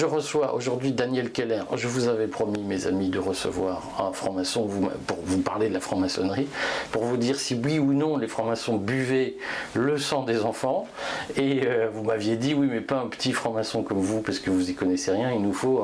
Je 0.00 0.06
reçois 0.06 0.54
aujourd'hui 0.54 0.92
Daniel 0.92 1.30
Keller. 1.30 1.60
Je 1.76 1.86
vous 1.86 2.08
avais 2.08 2.26
promis, 2.26 2.62
mes 2.62 2.86
amis, 2.86 3.10
de 3.10 3.18
recevoir 3.18 3.82
un 3.98 4.14
franc-maçon 4.14 4.66
pour 5.06 5.18
vous 5.22 5.40
parler 5.42 5.68
de 5.68 5.74
la 5.74 5.80
franc-maçonnerie, 5.80 6.48
pour 6.90 7.04
vous 7.04 7.18
dire 7.18 7.38
si 7.38 7.54
oui 7.62 7.78
ou 7.78 7.92
non 7.92 8.16
les 8.16 8.26
francs-maçons 8.26 8.78
buvaient 8.78 9.34
le 9.74 9.98
sang 9.98 10.22
des 10.22 10.40
enfants. 10.40 10.88
Et 11.36 11.66
euh, 11.66 11.90
vous 11.92 12.02
m'aviez 12.02 12.36
dit 12.36 12.54
oui, 12.54 12.66
mais 12.70 12.80
pas 12.80 12.98
un 12.98 13.08
petit 13.08 13.32
franc-maçon 13.32 13.82
comme 13.82 13.98
vous, 13.98 14.22
parce 14.22 14.38
que 14.38 14.48
vous 14.48 14.70
y 14.70 14.74
connaissez 14.74 15.10
rien, 15.10 15.32
il 15.32 15.42
nous 15.42 15.52
faut 15.52 15.82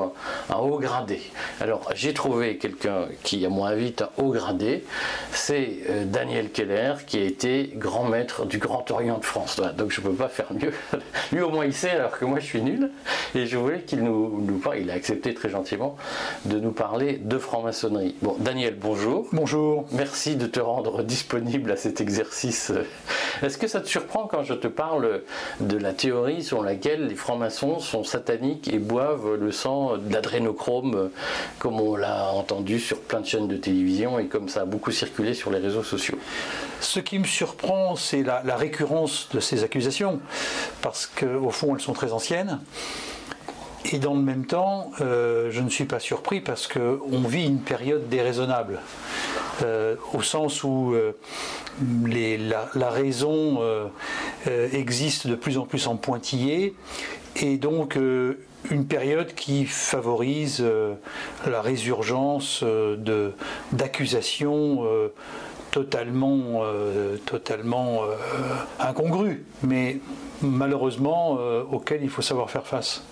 un, 0.49 0.57
haut 0.57 0.79
gradé. 0.79 1.21
Alors, 1.61 1.91
j'ai 1.95 2.15
trouvé 2.15 2.57
quelqu'un 2.57 3.09
qui, 3.23 3.45
à 3.45 3.51
mon 3.51 3.67
avis, 3.67 3.89
est 3.89 4.03
haut 4.17 4.31
gradé. 4.31 4.85
C'est 5.33 5.81
euh, 5.91 6.07
Daniel 6.07 6.51
Keller, 6.53 6.95
qui 7.07 7.19
a 7.19 7.23
été 7.23 7.71
grand 7.75 8.05
maître 8.05 8.47
du 8.47 8.57
Grand 8.57 8.91
Orient 8.91 9.19
de 9.19 9.27
France. 9.27 9.61
Donc, 9.77 9.91
je 9.91 10.01
ne 10.01 10.07
peux 10.07 10.15
pas 10.15 10.29
faire 10.29 10.55
mieux. 10.55 10.73
Lui, 11.33 11.43
au 11.43 11.51
moins, 11.51 11.67
il 11.67 11.75
sait, 11.75 11.91
alors 11.91 12.19
que 12.19 12.25
moi, 12.25 12.39
je 12.39 12.47
suis 12.47 12.63
nul. 12.63 12.91
Et 13.35 13.45
je 13.45 13.59
voulais 13.59 13.81
qu'il 13.81 14.06
nous, 14.07 14.41
nous 14.41 14.59
parle, 14.59 14.79
il 14.79 14.91
a 14.91 14.95
accepté 14.95 15.35
très 15.35 15.49
gentiment 15.49 15.97
de 16.45 16.59
nous 16.59 16.73
parler 16.73 17.19
de 17.23 17.39
franc-maçonnerie. 17.39 18.15
Bon, 18.23 18.37
Daniel, 18.39 18.77
bonjour. 18.81 19.27
Bonjour. 19.33 19.87
Merci 19.93 20.37
de 20.37 20.47
te 20.47 20.61
rendre 20.61 21.03
disponible 21.03 21.71
à 21.73 21.77
cet 21.77 22.01
exercice. 22.01 22.73
Est-ce 23.43 23.59
que 23.59 23.67
ça 23.67 23.81
te 23.81 23.89
surprend 23.89 24.27
quand 24.27 24.43
je 24.43 24.55
te 24.55 24.69
parle 24.69 25.23
de 25.61 25.77
la 25.77 25.93
théorie 25.93 26.43
selon 26.43 26.63
laquelle 26.63 27.07
les 27.09 27.15
francs-maçons 27.15 27.81
sont 27.81 28.05
sataniques 28.05 28.69
et 28.73 28.79
boivent 28.79 29.35
le 29.35 29.53
sang 29.53 29.97
d'adrénochrome, 29.99 31.11
comme 31.59 31.81
on 31.81 31.97
l'a 31.97 32.33
entendu 32.33 32.79
sur 32.79 33.01
plein 33.01 33.21
de 33.21 33.27
chaînes 33.27 33.49
de 33.49 33.57
télévision 33.57 34.19
et 34.19 34.27
comme 34.27 34.49
ça 34.49 34.63
a 34.63 34.65
beaucoup 34.65 34.93
circulé 34.93 35.35
sur 35.35 35.51
les 35.51 35.59
réseaux 35.59 35.83
sociaux? 35.83 36.19
Ce 36.81 37.01
qui 37.01 37.19
me 37.19 37.25
surprend, 37.25 37.97
c'est 37.97 38.23
la, 38.23 38.43
la 38.45 38.57
récurrence 38.57 39.29
de 39.33 39.41
ces 39.41 39.65
accusations, 39.65 40.21
parce 40.83 41.07
qu'au 41.07 41.51
fond, 41.51 41.75
elles 41.75 41.83
sont 41.83 41.95
très 41.95 42.13
anciennes. 42.13 42.61
Et 43.93 43.99
dans 43.99 44.15
le 44.15 44.23
même 44.23 44.47
temps, 44.47 44.91
euh, 45.01 45.51
je 45.51 45.61
ne 45.61 45.69
suis 45.69 45.85
pas 45.85 46.01
surpris 46.01 46.41
parce 46.41 46.67
qu'on 46.67 47.21
vit 47.21 47.47
une 47.47 47.61
période 47.61 48.09
déraisonnable, 48.09 48.81
euh, 49.63 49.95
au 50.13 50.23
sens 50.23 50.65
où 50.65 50.93
euh, 50.93 51.13
la, 52.75 52.91
raison 52.91 53.61
existe 54.73 55.27
de 55.29 55.37
plus 55.37 55.59
en 55.59 55.67
plus 55.67 55.87
en 55.87 55.97
pointillé, 55.97 56.75
et 57.37 57.59
donc 57.59 57.97
une 58.71 58.87
période 58.87 59.35
qui 59.35 59.67
favorise 59.67 60.65
la 61.47 61.61
résurgence 61.61 62.65
d'accusations 63.73 64.85
totalement, 65.71 66.63
totalement 67.27 68.03
incongrues, 68.81 69.45
mais 69.63 69.99
malheureusement 70.41 71.39
auxquelles 71.71 72.03
il 72.03 72.11
faut 72.11 72.23
savoir 72.23 72.51
faire 72.51 72.67
face. 72.67 73.05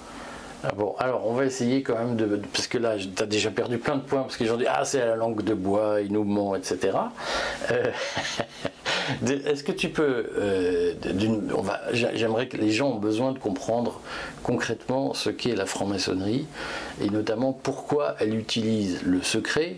Ah 0.66 0.72
bon, 0.74 0.94
alors 0.98 1.26
on 1.26 1.34
va 1.34 1.44
essayer 1.44 1.82
quand 1.82 1.98
même 1.98 2.16
de. 2.16 2.40
Parce 2.52 2.66
que 2.66 2.78
là, 2.78 2.96
tu 2.96 3.22
as 3.22 3.26
déjà 3.26 3.50
perdu 3.50 3.76
plein 3.76 3.96
de 3.96 4.00
points, 4.00 4.22
parce 4.22 4.38
que 4.38 4.46
gens 4.46 4.56
disent 4.56 4.68
Ah, 4.70 4.84
c'est 4.86 5.04
la 5.04 5.14
langue 5.14 5.42
de 5.42 5.52
bois, 5.52 6.00
il 6.00 6.10
nous 6.10 6.24
ment, 6.24 6.56
etc. 6.56 6.96
Euh, 7.70 7.90
est-ce 9.46 9.62
que 9.62 9.72
tu 9.72 9.90
peux. 9.90 10.32
Euh, 10.38 10.94
j'aimerais 11.92 12.48
que 12.48 12.56
les 12.56 12.70
gens 12.70 12.92
ont 12.92 12.98
besoin 12.98 13.32
de 13.32 13.38
comprendre 13.38 14.00
concrètement 14.42 15.12
ce 15.12 15.28
qu'est 15.28 15.54
la 15.54 15.66
franc-maçonnerie, 15.66 16.46
et 17.02 17.10
notamment 17.10 17.52
pourquoi 17.52 18.16
elle 18.20 18.34
utilise 18.34 19.02
le 19.02 19.22
secret 19.22 19.76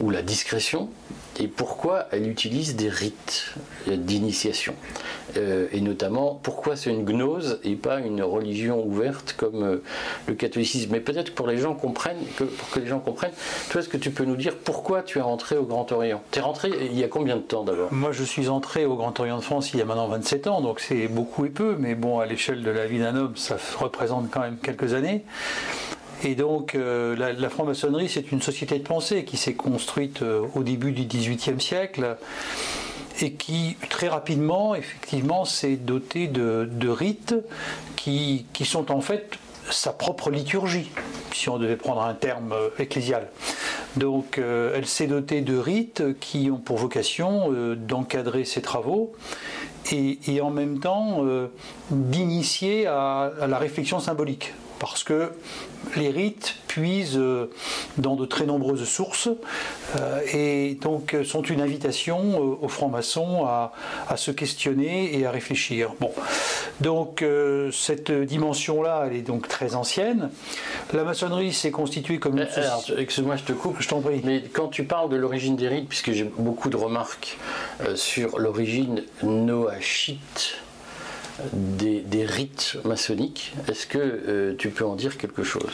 ou 0.00 0.10
la 0.10 0.22
discrétion 0.22 0.88
et 1.38 1.48
pourquoi 1.48 2.06
elle 2.10 2.28
utilise 2.28 2.76
des 2.76 2.88
rites 2.88 3.54
d'initiation. 3.86 4.74
Euh, 5.36 5.68
et 5.72 5.80
notamment, 5.80 6.38
pourquoi 6.42 6.76
c'est 6.76 6.90
une 6.90 7.04
gnose 7.04 7.60
et 7.64 7.74
pas 7.74 8.00
une 8.00 8.22
religion 8.22 8.84
ouverte 8.84 9.34
comme 9.36 9.62
euh, 9.62 9.82
le 10.26 10.34
catholicisme? 10.34 10.90
Mais 10.92 11.00
peut-être 11.00 11.34
pour 11.34 11.46
que, 11.46 12.44
pour 12.44 12.70
que 12.70 12.80
les 12.80 12.86
gens 12.86 13.00
comprennent, 13.00 13.32
toi, 13.70 13.80
est-ce 13.80 13.88
que 13.88 13.96
tu 13.96 14.10
peux 14.10 14.24
nous 14.24 14.36
dire 14.36 14.56
pourquoi 14.56 15.02
tu 15.02 15.18
es 15.18 15.20
rentré 15.20 15.56
au 15.56 15.64
Grand 15.64 15.90
Orient? 15.92 16.22
Tu 16.30 16.38
es 16.38 16.42
rentré 16.42 16.70
il 16.80 16.98
y 16.98 17.04
a 17.04 17.08
combien 17.08 17.36
de 17.36 17.42
temps 17.42 17.64
d'abord? 17.64 17.92
Moi, 17.92 18.12
je 18.12 18.24
suis 18.24 18.48
entré 18.48 18.86
au 18.86 18.96
Grand 18.96 19.18
Orient 19.20 19.38
de 19.38 19.42
France 19.42 19.72
il 19.72 19.78
y 19.78 19.82
a 19.82 19.84
maintenant 19.84 20.08
27 20.08 20.46
ans, 20.46 20.60
donc 20.60 20.80
c'est 20.80 21.08
beaucoup 21.08 21.44
et 21.44 21.50
peu, 21.50 21.76
mais 21.78 21.94
bon, 21.94 22.18
à 22.20 22.26
l'échelle 22.26 22.62
de 22.62 22.70
la 22.70 22.86
vie 22.86 22.98
d'un 22.98 23.14
homme, 23.14 23.36
ça 23.36 23.56
représente 23.78 24.30
quand 24.30 24.40
même 24.40 24.56
quelques 24.56 24.94
années. 24.94 25.24
Et 26.24 26.34
donc 26.34 26.74
euh, 26.74 27.16
la, 27.16 27.48
franc-maçonnerie, 27.48 28.08
c'est 28.08 28.32
une 28.32 28.42
société 28.42 28.78
de 28.78 28.84
pensée 28.84 29.24
qui 29.24 29.36
s'est 29.36 29.54
construite 29.54 30.22
euh, 30.22 30.42
au 30.54 30.62
début 30.62 30.92
du 30.92 31.04
XVIIIe 31.04 31.60
siècle 31.60 32.16
et 33.20 33.32
qui 33.32 33.76
très 33.88 34.08
rapidement, 34.08 34.74
effectivement, 34.74 35.44
s'est 35.44 35.76
dotée 35.76 36.26
de, 36.26 36.88
rites 36.88 37.34
qui, 37.96 38.46
sont 38.64 38.90
en 38.90 39.00
fait 39.00 39.38
sa 39.70 39.92
propre 39.92 40.30
liturgie, 40.30 40.90
si 41.32 41.48
on 41.48 41.58
devait 41.58 41.76
prendre 41.76 42.02
un 42.02 42.14
terme 42.14 42.52
euh, 42.52 42.68
ecclésial. 42.78 43.28
Donc 43.96 44.38
elle 44.38 44.86
s'est 44.86 45.06
dotée 45.08 45.40
de 45.40 45.56
rites 45.56 46.18
qui 46.20 46.50
ont 46.52 46.58
pour 46.58 46.76
vocation 46.76 47.50
d'encadrer 47.74 48.44
ses 48.44 48.60
travaux 48.60 49.12
et, 49.90 50.40
en 50.40 50.50
même 50.50 50.78
temps 50.78 51.24
d'initier 51.90 52.86
à 52.86 53.32
la 53.48 53.58
réflexion 53.58 53.98
symbolique 53.98 54.52
parce 54.78 55.04
que 55.04 55.32
les 55.96 56.10
rites 56.10 56.56
puisent 56.66 57.16
euh, 57.16 57.50
dans 57.96 58.16
de 58.16 58.26
très 58.26 58.46
nombreuses 58.46 58.84
sources 58.84 59.28
euh, 59.98 60.20
et 60.32 60.74
donc 60.80 61.14
euh, 61.14 61.24
sont 61.24 61.42
une 61.42 61.60
invitation 61.60 62.38
aux 62.62 62.68
francs-maçons 62.68 63.46
à, 63.46 63.72
se 64.16 64.30
questionner 64.30 65.18
et 65.18 65.26
à 65.26 65.30
réfléchir. 65.30 65.94
Bon, 66.00 66.10
donc 66.80 67.24
cette 67.72 68.10
dimension-là, 68.10 69.04
elle 69.06 69.16
est 69.16 69.22
donc 69.22 69.48
très 69.48 69.74
ancienne. 69.74 70.30
La 70.92 71.04
maçonnerie 71.04 71.52
s'est 71.52 71.70
constituée 71.70 72.18
comme 72.18 72.38
une. 72.38 72.48
Excuse-moi, 72.96 73.36
je 73.36 73.44
te 73.44 73.52
coupe. 73.52 73.76
Je 73.80 73.88
t'en 73.88 74.00
prie. 74.00 74.20
Mais 74.24 74.42
quand 74.52 74.68
tu 74.68 74.84
parles 74.84 75.10
de 75.10 75.16
l'origine 75.16 75.56
des 75.56 75.68
rites, 75.68 75.88
puisque 75.88 76.12
j'ai 76.12 76.24
beaucoup 76.24 76.68
de 76.68 76.76
remarques 76.76 77.38
sur 77.94 78.38
l'origine 78.38 79.04
noachite 79.22 80.58
des, 81.52 82.24
rites 82.24 82.76
maçonniques. 82.84 83.54
Est-ce 83.68 83.86
que 83.86 83.98
euh, 83.98 84.54
tu 84.56 84.70
peux 84.70 84.84
en 84.84 84.96
dire 84.96 85.16
quelque 85.18 85.42
chose? 85.42 85.72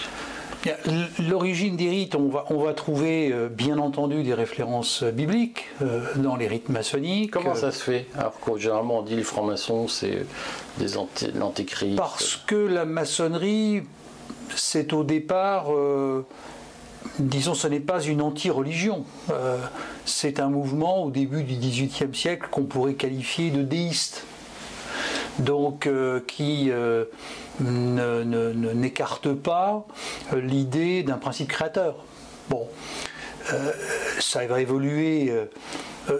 L'origine 1.29 1.77
des 1.77 1.91
rites, 1.91 2.15
on 2.15 2.29
va, 2.29 2.47
on 2.49 2.63
va 2.63 2.73
trouver 2.73 3.31
euh, 3.31 3.49
bien 3.49 3.77
entendu 3.77 4.23
des 4.23 4.33
références 4.33 5.05
bibliques 5.05 5.67
euh, 5.83 6.01
dans 6.17 6.37
les 6.37 6.47
rites 6.47 6.71
maçonniques. 6.71 7.33
Comment 7.33 7.55
ça 7.55 7.71
se 7.71 7.83
fait? 7.83 8.07
Alors 8.17 8.41
que 8.41 8.59
généralement 8.59 9.01
on 9.01 9.03
dit 9.03 9.17
les 9.17 9.25
francs-maçons, 9.25 9.89
c'est 9.89 10.25
des 10.79 10.87
l'antéchrist. 11.35 11.97
Parce 11.97 12.37
que 12.47 12.55
la 12.55 12.87
maçonnerie, 12.87 13.83
c'est 14.57 14.95
au 14.95 15.05
départ 15.05 15.67
disons, 17.19 17.53
ce 17.53 17.69
n'est 17.69 17.81
pas 17.81 18.01
une 18.01 18.23
anti-religion. 18.23 19.05
c'est 20.07 20.41
un 20.41 20.49
mouvement 20.49 21.05
au 21.05 21.11
début 21.11 21.43
du 21.43 21.57
XVIIIe 21.57 22.15
siècle 22.15 22.49
qu'on 22.51 22.65
pourrait 22.65 22.95
qualifier 22.95 23.51
de 23.51 23.63
déiste 23.63 24.25
donc 25.39 25.87
euh, 25.87 26.21
qui 26.27 26.71
euh, 26.71 27.05
n'écarte 27.61 29.33
pas 29.33 29.87
euh, 30.33 30.41
l'idée 30.41 31.03
d'un 31.03 31.19
principe 31.19 31.49
créateur. 31.49 31.97
Bon, 32.49 32.69
ça 34.21 34.47
va 34.47 34.61
évoluer 34.61 35.33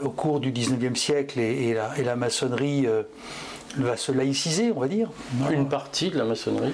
au 0.03 0.09
cours 0.11 0.41
du 0.41 0.53
19e 0.53 0.95
siècle 0.95 1.39
et, 1.39 1.75
la, 1.75 2.17
maçonnerie 2.17 2.87
va 3.77 3.97
se 3.97 4.11
laïciser, 4.11 4.73
on 4.75 4.81
va 4.81 4.89
dire. 4.89 5.11
Une 5.51 5.69
partie 5.69 6.11
de 6.11 6.17
la 6.17 6.25
maçonnerie 6.25 6.73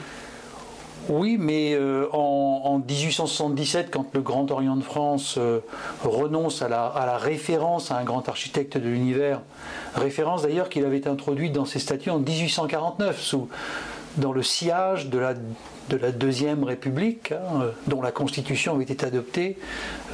oui, 1.09 1.37
mais 1.38 1.75
euh, 1.75 2.06
en, 2.12 2.79
1877, 2.79 3.91
quand 3.91 4.06
le 4.14 4.20
Grand 4.20 4.50
Orient 4.50 4.76
de 4.76 4.82
France 4.82 5.37
euh, 5.38 5.61
renonce 6.05 6.62
à 6.62 6.69
la, 6.69 7.17
référence 7.17 7.91
à 7.91 7.97
un 7.97 8.05
grand 8.05 8.29
architecte 8.29 8.76
de 8.76 8.88
l'univers, 8.88 9.41
référence 9.94 10.43
d'ailleurs 10.43 10.69
qu'il 10.69 10.85
avait 10.85 11.08
introduite 11.08 11.52
dans 11.52 11.64
ses 11.64 11.79
statuts 11.79 12.11
en 12.11 12.19
1849, 12.19 13.20
sous, 13.20 13.49
dans 14.16 14.32
le 14.32 14.42
sillage 14.42 15.08
de 15.08 15.18
la 15.18 15.34
de 15.90 15.96
la 15.96 16.12
Deuxième 16.12 16.64
République, 16.64 17.32
hein, 17.32 17.62
euh, 17.62 17.70
dont 17.88 18.00
la 18.00 18.12
Constitution 18.12 18.74
avait 18.74 18.84
été 18.84 19.04
adoptée 19.04 19.58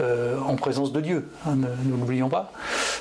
euh, 0.01 0.39
en 0.41 0.57
présence 0.57 0.93
de 0.93 1.01
Dieu, 1.01 1.29
hein, 1.47 1.55
ne, 1.55 1.69
l'oublions 1.91 2.29
pas. 2.29 2.53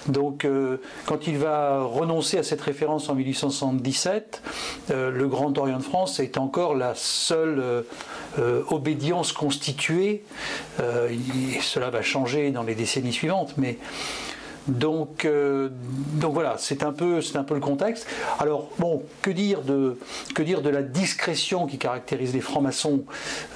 Donc, 0.08 0.46
euh, 0.46 0.78
quand 1.06 1.26
il 1.26 1.38
va 1.38 1.82
renoncer 1.84 2.38
à 2.38 2.44
cette 2.44 2.62
référence 2.62 3.10
en 3.10 3.16
1877, 3.16 4.42
le 4.90 5.28
Grand 5.28 5.58
Orient 5.58 5.78
de 5.78 5.84
France 5.84 6.20
est 6.20 6.38
encore 6.38 6.76
la 6.76 6.94
seule 6.96 7.86
obédience 8.70 9.32
constituée. 9.32 10.24
cela 11.62 11.90
va 11.90 12.02
changer 12.02 12.52
dans 12.52 12.64
les 12.64 12.76
décennies 12.76 13.14
suivantes, 13.14 13.54
mais 13.58 13.78
donc, 14.68 15.26
euh, 15.26 15.70
donc 16.14 16.34
voilà, 16.34 16.56
c'est 16.58 16.84
un, 16.84 16.92
peu, 16.92 17.20
un 17.36 17.44
peu 17.44 17.54
le 17.54 17.60
contexte. 17.60 18.08
Alors, 18.40 18.70
bon, 18.80 19.04
que 19.22 19.30
dire 19.30 19.62
de, 19.62 19.98
la 20.70 20.82
discrétion 20.82 21.68
qui 21.68 21.78
caractérise 21.78 22.34
les 22.34 22.42
francs-maçons? 22.42 23.04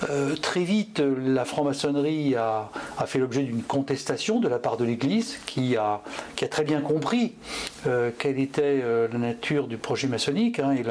Euh, 0.09 0.35
Très 0.35 0.63
vite, 0.63 0.99
la 0.99 1.45
franc-maçonnerie 1.45 2.35
a, 2.35 2.69
fait 3.05 3.19
l'objet 3.19 3.41
d'une 3.41 3.63
contestation 3.63 4.39
de 4.39 4.47
la 4.47 4.59
part 4.59 4.77
de 4.77 4.85
l'Église 4.85 5.37
qui 5.45 5.75
a, 5.77 6.01
très 6.49 6.63
bien 6.63 6.81
compris 6.81 7.33
euh, 7.87 8.11
quelle 8.17 8.39
était 8.39 8.83
la 9.11 9.17
nature 9.17 9.67
du 9.67 9.77
projet 9.77 10.07
maçonnique. 10.07 10.59
Hein, 10.59 10.73
et 10.73 10.83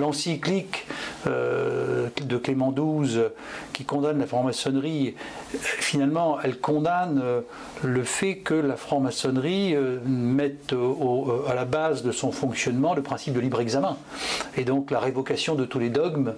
l'encyclique 0.00 0.86
de 1.26 2.36
Clément 2.38 2.72
XII 2.72 3.24
qui 3.72 3.84
condamne 3.84 4.18
la 4.18 4.26
franc-maçonnerie, 4.26 5.14
finalement, 5.50 6.38
elle 6.42 6.58
condamne 6.58 7.22
le 7.82 8.04
fait 8.04 8.38
que 8.38 8.54
la 8.54 8.76
franc-maçonnerie 8.76 9.57
mette 10.04 10.74
à 11.48 11.54
la 11.54 11.64
base 11.64 12.02
de 12.02 12.12
son 12.12 12.32
fonctionnement 12.32 12.94
le 12.94 13.02
principe 13.02 13.34
de 13.34 13.40
libre 13.40 13.60
examen. 13.60 13.96
Et 14.56 14.64
donc 14.64 14.90
la 14.90 15.00
révocation 15.00 15.54
de 15.54 15.64
tous 15.64 15.78
les 15.78 15.90
dogmes 15.90 16.34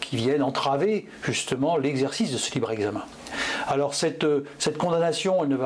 qui 0.00 0.16
viennent 0.16 0.42
entraver 0.42 1.06
justement 1.22 1.76
l'exercice 1.76 2.32
de 2.32 2.38
ce 2.38 2.52
libre 2.54 2.70
examen. 2.70 3.02
Alors 3.68 3.94
cette, 3.94 4.24
euh, 4.24 4.44
condamnation, 4.78 5.42
elle 5.42 5.50
ne, 5.50 5.56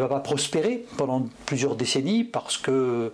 va, 0.00 0.08
pas 0.08 0.20
prospérer 0.20 0.86
pendant 0.96 1.26
plusieurs 1.44 1.76
décennies 1.76 2.24
parce 2.24 2.56
que, 2.56 3.12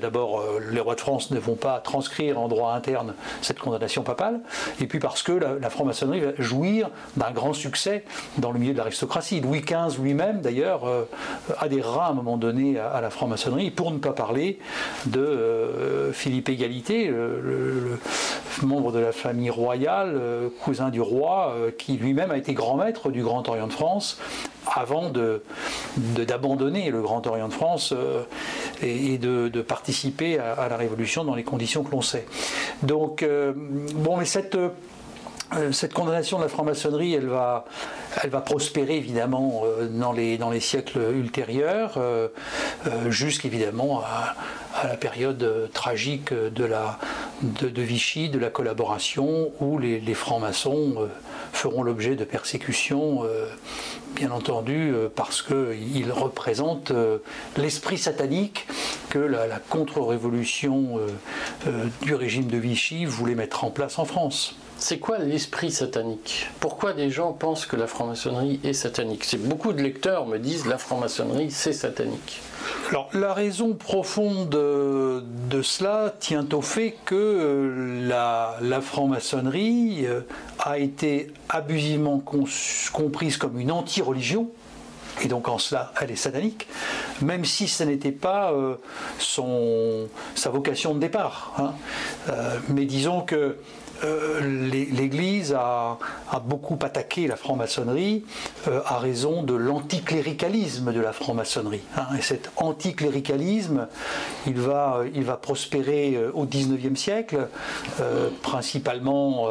d'abord 0.00 0.40
euh, 0.40 0.60
les 0.72 0.80
rois 0.80 0.94
de 0.94 1.00
France 1.00 1.30
ne 1.30 1.38
vont 1.38 1.56
pas 1.56 1.78
transcrire 1.80 2.40
en 2.40 2.48
droit 2.48 2.72
interne 2.72 3.14
cette 3.42 3.58
condamnation 3.58 4.02
papale, 4.02 4.40
et 4.80 4.86
puis 4.86 4.98
parce 4.98 5.22
que 5.22 5.32
la, 5.32 5.68
franc-maçonnerie 5.68 6.20
va 6.20 6.32
jouir 6.38 6.88
d'un 7.16 7.32
grand 7.32 7.52
succès 7.52 8.04
dans 8.38 8.50
le 8.50 8.58
milieu 8.58 8.72
de 8.72 8.78
l'aristocratie. 8.78 9.40
Louis 9.40 9.60
XV 9.60 10.00
lui-même, 10.02 10.40
d'ailleurs, 10.40 10.86
euh, 10.86 11.04
adhérera 11.58 12.06
à 12.06 12.10
un 12.10 12.14
moment 12.14 12.38
donné 12.38 12.78
à, 12.78 13.00
la 13.02 13.10
franc-maçonnerie, 13.10 13.70
pour 13.70 13.90
ne 13.90 13.98
pas 13.98 14.12
parler 14.12 14.58
de 15.06 16.10
Philippe 16.12 16.48
Égalité, 16.48 17.08
le, 17.08 17.98
membre 18.62 18.92
de 18.92 18.98
la 18.98 19.12
famille 19.12 19.50
royale, 19.50 20.20
cousin 20.64 20.90
du 20.90 21.00
roi, 21.00 21.54
qui 21.78 21.96
lui-même 21.96 22.30
a 22.30 22.36
été 22.36 22.52
grand 22.54 22.76
maître 22.76 23.10
du 23.10 23.22
Grand 23.22 23.48
Orient 23.48 23.66
de 23.66 23.72
France 23.72 24.18
avant 24.66 25.10
d'abandonner 25.96 26.86
de, 26.86 26.96
le 26.96 27.02
Grand 27.02 27.26
Orient 27.26 27.48
de 27.48 27.52
France 27.52 27.92
euh, 27.96 28.22
et, 28.82 29.18
de, 29.18 29.48
participer 29.62 30.38
à, 30.38 30.68
la 30.68 30.76
Révolution 30.76 31.24
dans 31.24 31.34
les 31.34 31.44
conditions 31.44 31.82
que 31.82 31.92
l'on 31.92 32.02
sait. 32.02 32.26
Donc, 32.82 33.22
euh, 33.22 33.52
bon, 33.54 34.16
mais 34.16 34.24
cette 34.24 34.56
euh, 34.56 35.72
cette 35.72 35.92
condamnation 35.92 36.38
de 36.38 36.44
la 36.44 36.48
franc-maçonnerie, 36.48 37.12
elle 37.14 37.26
va, 37.26 37.64
elle 38.22 38.30
va 38.30 38.40
prospérer 38.40 38.96
évidemment 38.96 39.64
dans 39.90 40.12
les, 40.12 40.38
dans 40.38 40.48
les 40.48 40.60
siècles 40.60 41.00
ultérieurs, 41.12 41.98
jusqu'évidemment 43.08 44.00
à, 44.00 44.86
la 44.86 44.96
période 44.96 45.68
tragique 45.72 46.32
de, 46.32 46.64
la, 46.64 47.00
de, 47.42 47.82
Vichy, 47.82 48.28
de 48.28 48.38
la 48.38 48.50
collaboration, 48.50 49.52
où 49.60 49.78
les, 49.78 50.14
francs-maçons 50.14 51.08
feront 51.52 51.82
l'objet 51.82 52.16
de 52.16 52.24
persécutions, 52.24 53.24
euh, 53.24 53.46
bien 54.14 54.30
entendu, 54.30 54.92
euh, 54.92 55.08
parce 55.14 55.42
qu'ils 55.42 56.12
représentent 56.12 56.90
euh, 56.90 57.18
l'esprit 57.56 57.98
satanique 57.98 58.66
que 59.08 59.18
la, 59.18 59.58
contre-révolution 59.58 61.00
du 62.02 62.14
régime 62.14 62.46
de 62.46 62.56
Vichy 62.56 63.04
voulait 63.04 63.34
mettre 63.34 63.64
en 63.64 63.70
place 63.70 63.98
en 63.98 64.04
France. 64.04 64.56
C'est 64.80 64.98
quoi 64.98 65.18
l'esprit 65.18 65.70
satanique? 65.70 66.48
Pourquoi 66.58 66.94
des 66.94 67.10
gens 67.10 67.34
pensent 67.34 67.66
que 67.66 67.76
la 67.76 67.86
franc-maçonnerie 67.86 68.60
est 68.64 68.72
satanique? 68.72 69.26
Beaucoup 69.40 69.74
de 69.74 69.82
lecteurs 69.82 70.26
me 70.26 70.38
disent 70.38 70.66
la 70.66 70.78
franc-maçonnerie 70.78 71.50
c'est 71.50 71.74
satanique. 71.74 72.40
Alors, 72.88 73.10
la 73.12 73.34
raison 73.34 73.74
profonde 73.74 74.48
de, 74.48 75.62
cela 75.62 76.14
tient 76.18 76.46
au 76.54 76.62
fait 76.62 76.96
que 77.04 77.14
euh, 77.14 78.08
la, 78.08 78.80
franc-maçonnerie 78.80 80.06
euh, 80.06 80.22
a 80.58 80.78
été 80.78 81.30
abusivement 81.50 82.18
comprise 82.92 83.36
comme 83.36 83.60
une 83.60 83.72
anti-religion, 83.72 84.48
et 85.22 85.28
donc 85.28 85.48
en 85.48 85.58
cela 85.58 85.92
elle 86.00 86.10
est 86.10 86.16
satanique, 86.16 86.66
même 87.20 87.44
si 87.44 87.68
ce 87.68 87.84
n'était 87.84 88.12
pas 88.12 88.52
euh, 88.52 88.76
son, 89.18 90.08
sa 90.34 90.48
vocation 90.48 90.94
de 90.94 91.00
départ. 91.00 91.52
Hein. 91.58 91.74
mais 92.68 92.86
disons 92.86 93.20
que 93.20 93.36
euh, 93.36 93.56
l'Église 94.42 95.52
a, 95.52 95.98
beaucoup 96.44 96.78
attaqué 96.82 97.26
la 97.26 97.36
franc-maçonnerie 97.36 98.24
euh, 98.66 98.80
à 98.86 98.98
raison 98.98 99.42
de 99.42 99.54
l'anticléricalisme 99.54 100.92
de 100.92 101.00
la 101.00 101.12
franc-maçonnerie. 101.12 101.82
Hein. 101.96 102.06
et 102.18 102.22
cet 102.22 102.50
anticléricalisme, 102.56 103.88
il 104.46 104.58
va, 104.58 105.02
il 105.14 105.24
va 105.24 105.36
prospérer 105.36 106.14
euh, 106.16 106.30
au 106.34 106.46
XIXe 106.46 106.98
siècle, 106.98 107.48
principalement 108.42 109.48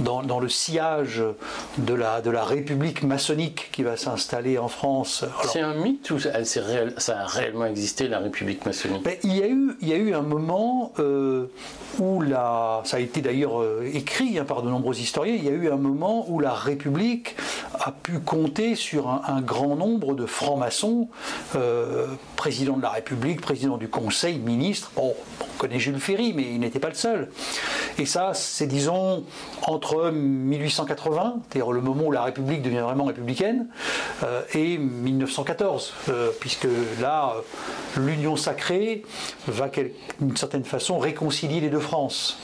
dans, 0.00 0.40
le 0.40 0.48
sillage 0.48 1.22
de 1.78 1.94
la, 1.94 2.20
de 2.20 2.30
la 2.30 2.44
République 2.44 3.02
maçonnique 3.02 3.70
qui 3.72 3.82
va 3.82 3.96
s'installer 3.96 4.58
en 4.58 4.68
France. 4.68 5.24
C'est 5.44 5.60
un 5.60 5.74
mythe 5.74 6.10
ou 6.10 6.18
ça, 6.18 6.30
a 6.30 7.26
réellement 7.26 7.66
existé, 7.66 8.08
la 8.08 8.18
République 8.18 8.64
maçonnique? 8.66 9.02
Ben, 9.02 9.16
il, 9.22 9.36
y 9.36 9.42
a 9.42 9.48
eu, 9.48 9.76
il 9.80 9.88
y 9.88 9.92
a 9.92 9.96
eu 9.96 10.14
un 10.14 10.22
moment 10.22 10.92
où 11.98 12.20
la, 12.20 12.82
ça 12.84 12.98
a 12.98 13.00
été 13.00 13.20
d'ailleurs 13.20 13.60
euh, 13.60 13.77
écrit 13.84 14.38
hein, 14.38 14.44
par 14.44 14.62
de 14.62 14.70
nombreux 14.70 14.98
historiens, 14.98 15.34
il 15.34 15.44
y 15.44 15.48
a 15.48 15.52
eu 15.52 15.70
un 15.70 15.76
moment 15.76 16.26
où 16.28 16.40
la 16.40 16.52
République 16.52 17.36
a 17.74 17.92
pu 17.92 18.18
compter 18.18 18.74
sur 18.74 19.08
un, 19.08 19.40
grand 19.40 19.76
nombre 19.76 20.14
de 20.14 20.26
francs-maçons, 20.26 21.08
euh, 21.54 22.06
président 22.36 22.76
de 22.76 22.82
la 22.82 22.90
République, 22.90 23.40
président 23.40 23.76
du 23.76 23.88
Conseil, 23.88 24.38
ministre. 24.38 24.90
Bon, 24.96 25.14
on 25.40 25.58
connaît 25.58 25.78
Jules 25.78 26.00
Ferry, 26.00 26.32
mais 26.34 26.42
il 26.42 26.60
n'était 26.60 26.80
pas 26.80 26.88
le 26.88 26.94
seul. 26.94 27.30
Et 27.98 28.06
ça, 28.06 28.32
c'est 28.34 28.66
disons 28.66 29.24
entre 29.62 30.10
1880, 30.10 31.40
c'est-à-dire 31.48 31.72
le 31.72 31.80
moment 31.80 32.04
où 32.06 32.12
la 32.12 32.22
République 32.22 32.62
devient 32.62 32.78
vraiment 32.78 33.04
républicaine, 33.04 33.68
euh, 34.24 34.42
et 34.54 34.78
1914, 34.78 35.94
puisque 36.40 36.68
là, 37.00 37.34
l'union 37.96 38.36
sacrée 38.36 39.02
va 39.46 39.68
d'une 40.20 40.36
certaine 40.36 40.64
façon 40.64 40.98
réconcilier 40.98 41.60
les 41.60 41.70
deux 41.70 41.80
France. 41.80 42.38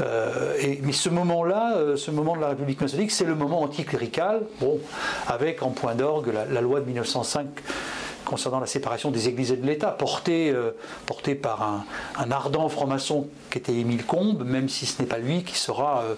Euh, 0.00 0.54
mais 0.82 0.92
ce 0.92 1.08
moment-là, 1.08 1.76
euh, 1.76 1.96
ce 1.96 2.10
moment 2.10 2.36
de 2.36 2.40
la 2.40 2.48
République 2.48 2.80
maçonnique, 2.80 3.10
c'est 3.10 3.24
le 3.24 3.34
moment 3.34 3.62
anticlérical, 3.62 4.42
bon, 4.60 4.78
avec 5.26 5.62
en 5.62 5.70
point 5.70 5.94
d'orgue 5.94 6.32
la, 6.32 6.60
loi 6.60 6.80
de 6.80 6.86
1905 6.86 7.46
concernant 8.28 8.60
la 8.60 8.66
séparation 8.66 9.10
des 9.10 9.28
églises 9.28 9.52
et 9.52 9.56
de 9.56 9.66
l'État, 9.66 9.88
porté, 9.88 10.50
euh, 10.50 10.72
porté 11.06 11.34
par 11.34 11.84
un, 12.16 12.30
ardent 12.30 12.68
franc-maçon 12.68 13.28
qui 13.50 13.58
était 13.58 13.72
Émile 13.72 14.04
Combes, 14.04 14.44
même 14.44 14.68
si 14.68 14.84
ce 14.84 15.00
n'est 15.00 15.08
pas 15.08 15.18
lui 15.18 15.44
qui 15.44 15.56
sera 15.56 16.02
euh, 16.02 16.14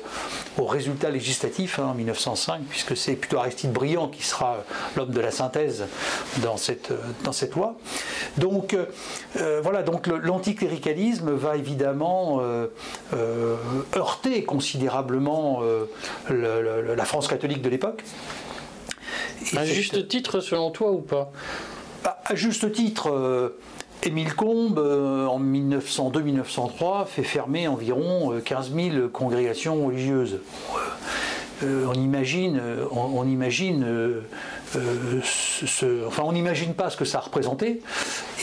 au 0.58 0.64
résultat 0.64 1.10
législatif 1.10 1.78
hein, 1.78 1.84
en 1.92 1.94
1905, 1.94 2.62
puisque 2.68 2.96
c'est 2.96 3.14
plutôt 3.14 3.38
Aristide 3.38 3.72
Briand 3.72 4.08
qui 4.08 4.24
sera 4.24 4.54
euh, 4.54 4.62
l'homme 4.96 5.10
de 5.10 5.20
la 5.20 5.30
synthèse 5.30 5.86
dans 6.42 6.56
cette, 6.56 6.92
dans 7.22 7.32
cette 7.32 7.54
loi. 7.54 7.76
Donc 8.38 8.76
voilà, 9.62 9.82
donc 9.82 10.06
l'anticléricalisme 10.06 11.30
va 11.30 11.56
évidemment 11.56 12.40
heurter 13.96 14.44
considérablement 14.44 15.62
la 16.28 17.04
France 17.04 17.28
catholique 17.28 17.62
de 17.62 17.68
l'époque. 17.68 18.02
À 19.56 19.64
juste 19.64 20.08
titre 20.08 20.40
selon 20.40 20.70
toi 20.70 20.90
ou 20.90 21.00
pas? 21.00 21.32
À 22.04 22.34
juste 22.34 22.72
titre, 22.72 23.10
euh, 23.10 23.58
Émile 24.02 24.34
Combes, 24.34 24.78
euh, 24.78 25.26
en 25.26 25.40
1902-1903, 25.40 27.06
fait 27.06 27.22
fermer 27.22 27.68
environ 27.68 28.40
15 28.44 28.70
euh, 28.72 28.90
000 28.92 29.08
congrégations 29.08 29.86
religieuses. 29.86 30.38
on 31.62 31.92
imagine, 31.92 32.60
on, 32.90 33.26
imagine 33.26 33.84
enfin 34.76 36.22
on 36.24 36.32
n'imagine 36.32 36.74
pas 36.74 36.90
ce 36.90 36.96
que 36.96 37.04
ça 37.04 37.20
représentait 37.20 37.80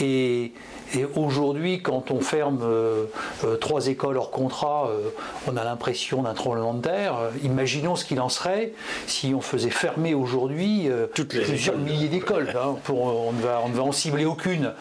et 0.01 0.51
et 0.95 1.05
aujourd'hui, 1.15 1.81
quand 1.81 2.11
on 2.11 2.21
ferme 2.21 2.59
euh, 2.63 3.05
euh, 3.43 3.57
trois 3.57 3.87
écoles 3.87 4.17
hors 4.17 4.31
contrat, 4.31 4.89
euh, 4.89 5.09
on 5.47 5.57
a 5.57 5.63
l'impression 5.63 6.23
d'un 6.23 6.33
tremblement 6.33 6.73
de 6.73 6.81
terre. 6.81 7.15
imaginons 7.43 7.95
ce 7.95 8.05
qu'il 8.05 8.21
en 8.21 8.29
serait 8.29 8.71
si 9.05 9.33
on 9.35 9.41
faisait 9.41 9.69
fermer 9.69 10.13
aujourd'hui 10.13 10.89
plusieurs 11.13 11.77
milliers 11.77 12.07
d'écoles. 12.07 12.53
Hein, 12.55 12.75
on, 12.89 13.33
ne 13.33 13.41
va, 13.41 13.61
on 13.65 13.69
ne 13.69 13.73
va 13.73 13.83
en 13.83 13.91
cibler 13.91 14.25
aucune 14.25 14.73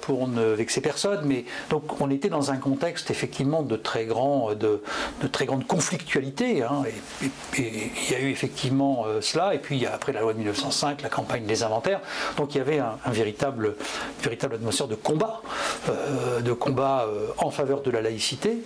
pour 0.00 0.28
ne 0.28 0.42
vexer 0.42 0.80
personne. 0.80 1.20
Mais 1.24 1.44
donc 1.68 2.00
on 2.00 2.10
était 2.10 2.28
dans 2.28 2.50
un 2.50 2.56
contexte 2.56 3.10
effectivement 3.10 3.62
de 3.62 3.76
très, 3.76 4.06
grand, 4.06 4.54
de, 4.54 4.82
de 5.22 5.26
très 5.28 5.46
grande 5.46 5.66
conflictualité. 5.66 6.62
Hein, 6.62 6.82
et, 7.22 7.30
il 7.58 8.12
y 8.12 8.14
a 8.14 8.20
eu 8.20 8.30
effectivement 8.30 9.04
cela. 9.20 9.54
Et 9.54 9.58
puis 9.58 9.86
après 9.86 10.12
la 10.12 10.20
loi 10.20 10.32
de 10.32 10.38
1905, 10.60 11.02
la 11.02 11.08
campagne 11.08 11.44
des 11.44 11.62
inventaires. 11.62 12.00
Donc 12.36 12.54
il 12.54 12.58
y 12.58 12.60
avait 12.60 12.78
un, 12.78 12.98
véritable, 13.06 13.76
véritable 14.22 14.56
atmosphère 14.56 14.88
de 14.88 14.94
combat 14.94 15.42
euh, 15.88 16.40
de 16.40 16.52
combat 16.52 17.06
euh, 17.06 17.28
en 17.38 17.50
faveur 17.50 17.80
de 17.82 17.90
la 17.90 18.02
laïcité. 18.02 18.58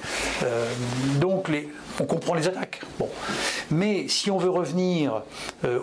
Euh, 0.42 0.66
donc 1.20 1.48
les, 1.48 1.68
on 2.00 2.04
comprend 2.04 2.34
les 2.34 2.48
attaques. 2.48 2.80
Bon. 2.98 3.08
Mais 3.70 4.08
si 4.08 4.30
on 4.30 4.38
veut 4.38 4.50
revenir 4.50 5.22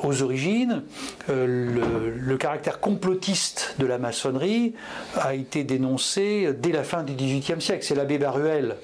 aux 0.04 0.22
origines, 0.22 0.84
le, 1.30 2.36
caractère 2.38 2.80
complotiste 2.80 3.76
de 3.80 3.86
la 3.86 3.98
maçonnerie 3.98 4.74
a 5.16 5.36
été 5.36 5.64
dénoncé 5.64 6.50
dès 6.58 6.72
la 6.72 6.84
fin 6.84 7.04
du 7.04 7.14
XVIIIe 7.14 7.62
siècle. 7.62 7.84
C'est 7.84 7.96
l'abbé 7.96 8.18
Baruel 8.18 8.76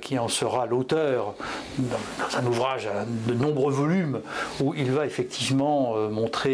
qui 0.00 0.18
en 0.18 0.28
sera 0.28 0.66
l'auteur 0.66 1.34
dans 1.78 2.38
un 2.38 2.46
ouvrage 2.46 2.86
à 2.86 3.04
de 3.04 3.34
nombreux 3.34 3.72
volumes 3.72 4.20
où 4.60 4.74
il 4.74 4.90
va 4.92 5.06
effectivement 5.06 5.96
montrer, 6.10 6.51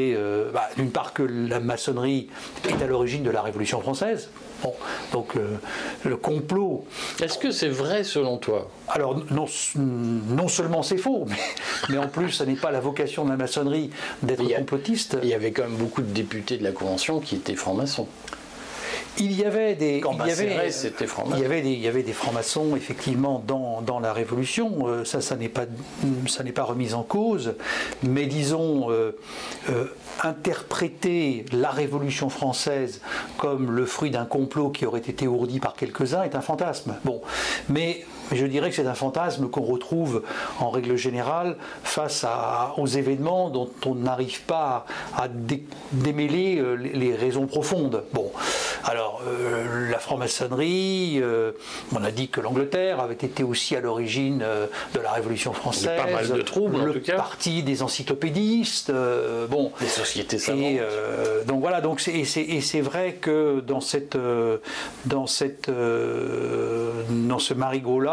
bah, 0.53 0.69
d'une 0.77 0.91
part, 0.91 1.13
que 1.13 1.23
la 1.23 1.61
maçonnerie 1.61 2.29
est 2.69 2.83
à 2.83 2.87
l'origine 2.87 3.23
de 3.23 3.31
la 3.31 3.43
Révolution 3.43 3.81
française, 3.81 4.31
Bon, 4.63 4.75
donc 5.13 5.35
le 6.05 6.17
complot. 6.17 6.85
Est-ce 7.23 7.39
que 7.39 7.53
c'est 7.53 7.69
vrai 7.69 8.03
selon 8.03 8.39
toi? 8.39 8.69
Alors 8.89 9.17
non, 9.31 9.47
non 9.77 10.49
seulement 10.49 10.83
c'est 10.83 10.97
faux, 10.97 11.27
mais, 11.89 11.99
en 11.99 12.09
plus, 12.09 12.31
ce 12.31 12.43
n'est 12.43 12.57
pas 12.57 12.73
la 12.73 12.81
vocation 12.81 13.25
de 13.25 13.31
la 13.31 13.37
maçonnerie 13.37 13.91
d'être 14.23 14.43
complotiste. 14.57 15.17
Il 15.23 15.29
y 15.29 15.35
avait 15.35 15.53
quand 15.53 15.63
même 15.63 15.77
beaucoup 15.77 16.03
de 16.03 16.13
députés 16.13 16.57
de 16.57 16.65
la 16.65 16.73
Convention 16.73 17.21
qui 17.21 17.37
étaient 17.37 17.55
francs-maçons. 17.55 18.09
Il 19.19 19.33
y 19.33 19.45
avait 19.45 19.75
des, 19.75 19.99
il 19.99 20.27
y 20.27 20.31
avait, 20.31 20.71
il 21.31 21.39
y 21.41 21.45
avait 21.45 21.63
des, 21.63 21.71
il 21.71 21.81
y 21.81 21.89
avait 21.89 22.03
des 22.03 22.13
francs-maçons 22.13 22.77
effectivement 22.77 23.43
dans, 23.47 23.83
dans 23.83 23.99
la 23.99 24.13
Révolution. 24.13 24.87
Euh, 24.87 25.05
ça, 25.05 25.21
ça 25.21 25.37
n'est 25.37 25.49
pas, 25.49 25.67
ça 26.29 26.45
n'est 26.45 26.53
pas 26.53 26.65
remis 26.65 26.95
en 26.95 27.03
cause. 27.03 27.55
Mais 28.03 28.27
disons, 28.27 28.91
euh, 28.91 29.17
euh, 29.71 29.87
interpréter 30.23 31.45
la 31.53 31.71
Révolution 31.71 32.29
française 32.29 33.01
comme 33.37 33.73
le 33.73 33.87
fruit 33.87 34.11
d'un 34.11 34.25
complot 34.25 34.71
qui 34.71 34.87
aurait 34.87 35.01
été 35.01 35.27
ourdi 35.27 35.59
par 35.59 35.75
quelques-uns 35.75 36.23
est 36.23 36.35
un 36.35 36.41
fantasme. 36.41 36.97
Bon, 37.05 37.21
mais 37.69 38.05
je 38.33 38.47
dirais 38.47 38.71
que 38.71 38.77
c'est 38.77 38.87
un 38.87 38.95
fantasme 38.95 39.49
qu'on 39.49 39.63
retrouve 39.63 40.23
en 40.61 40.71
règle 40.71 40.97
générale 40.97 41.57
face 41.83 42.27
aux 42.77 42.87
événements 42.87 43.51
dont 43.51 43.71
on 43.87 43.95
n'arrive 43.95 44.43
pas 44.43 44.87
à, 45.17 45.29
démêler 45.93 46.63
les 46.77 47.15
raisons 47.15 47.47
profondes. 47.47 48.05
Bon, 48.13 48.31
alors, 48.85 49.21
euh, 49.27 49.91
la 49.91 49.99
franc-maçonnerie, 49.99 51.19
euh, 51.21 51.53
on 51.95 52.03
a 52.05 52.11
dit 52.11 52.29
que 52.29 52.41
l'Angleterre 52.41 53.01
avait 53.01 53.15
été 53.15 53.43
aussi 53.43 53.77
à 53.77 53.81
l'origine 53.81 54.41
euh, 54.43 54.67
de 54.95 55.01
la 55.01 55.13
Révolution 55.13 55.53
française. 55.53 55.91
Pas 55.97 56.11
mal 56.11 56.29
de 56.29 56.43
troubles, 56.43 56.83
le 56.85 56.91
en 56.91 56.93
tout 56.95 57.01
cas. 57.01 57.17
parti 57.17 57.63
des 57.63 57.83
encyclopédistes. 57.83 58.93
bon. 59.51 59.73
Les 59.81 59.87
sociétés 59.87 60.39
savantes. 60.39 60.63
Et, 60.63 60.81
donc 61.47 61.61
voilà, 61.61 61.81
donc 61.81 62.07
et 62.09 62.25
c'est 62.25 62.81
vrai 62.81 63.15
que 63.21 63.61
dans, 63.61 63.81
cette, 63.81 64.17
dans, 65.05 65.27
cette, 65.27 65.71
dans 65.71 67.39
ce 67.39 67.55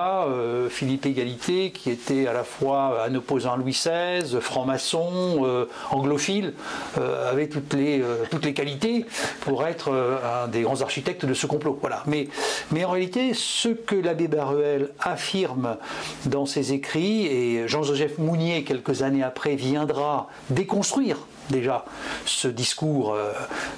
marigot-là, 0.06 0.70
Philippe 0.70 1.06
Égalité, 1.06 1.72
qui 1.72 1.90
était 1.90 2.28
à 2.28 2.34
la 2.34 2.44
fois 2.44 3.06
un 3.08 3.16
opposant 3.16 3.54
à 3.54 3.58
Louis 3.58 3.72
XVI, 3.72 4.40
franc-maçon, 4.40 5.68
anglophile, 5.92 6.54
avait 6.96 7.48
toutes 7.48 7.74
les, 7.74 8.04
toutes 8.30 8.46
les 8.46 8.54
qualités 8.54 9.06
pour 9.42 9.66
être 9.66 9.92
un 9.92 10.48
des 10.48 10.62
grands 10.62 10.82
architectes 10.82 11.26
de 11.26 11.34
ce 11.34 11.48
complot. 11.48 11.78
Voilà. 11.82 12.04
Mais, 12.08 12.28
mais 12.72 12.86
en 12.86 12.92
réalité, 12.92 13.34
ce 13.34 13.70
que 13.70 13.96
l'abbé 13.96 14.28
Baruel 14.28 14.90
affirme 15.00 15.78
dans 16.26 16.46
ses 16.46 16.74
écrits, 16.74 17.28
et 17.28 17.68
Jean-Joseph 17.68 18.18
Mounier, 18.18 18.64
quelques 18.64 19.02
années 19.02 19.24
après, 19.24 19.56
viendra 19.56 20.28
déconstruire 20.50 21.18
déjà 21.50 21.86
ce 22.26 22.48
discours 22.48 23.14
euh, 23.14 23.32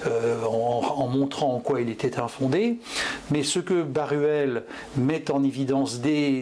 euh, 0.05 0.43
en, 0.45 1.07
montrant 1.07 1.55
en 1.55 1.59
quoi 1.59 1.81
il 1.81 1.89
était 1.89 2.19
infondé. 2.19 2.77
Mais 3.31 3.43
ce 3.43 3.59
que 3.59 3.83
Baruel 3.83 4.63
met 4.95 5.29
en 5.31 5.43
évidence 5.43 5.99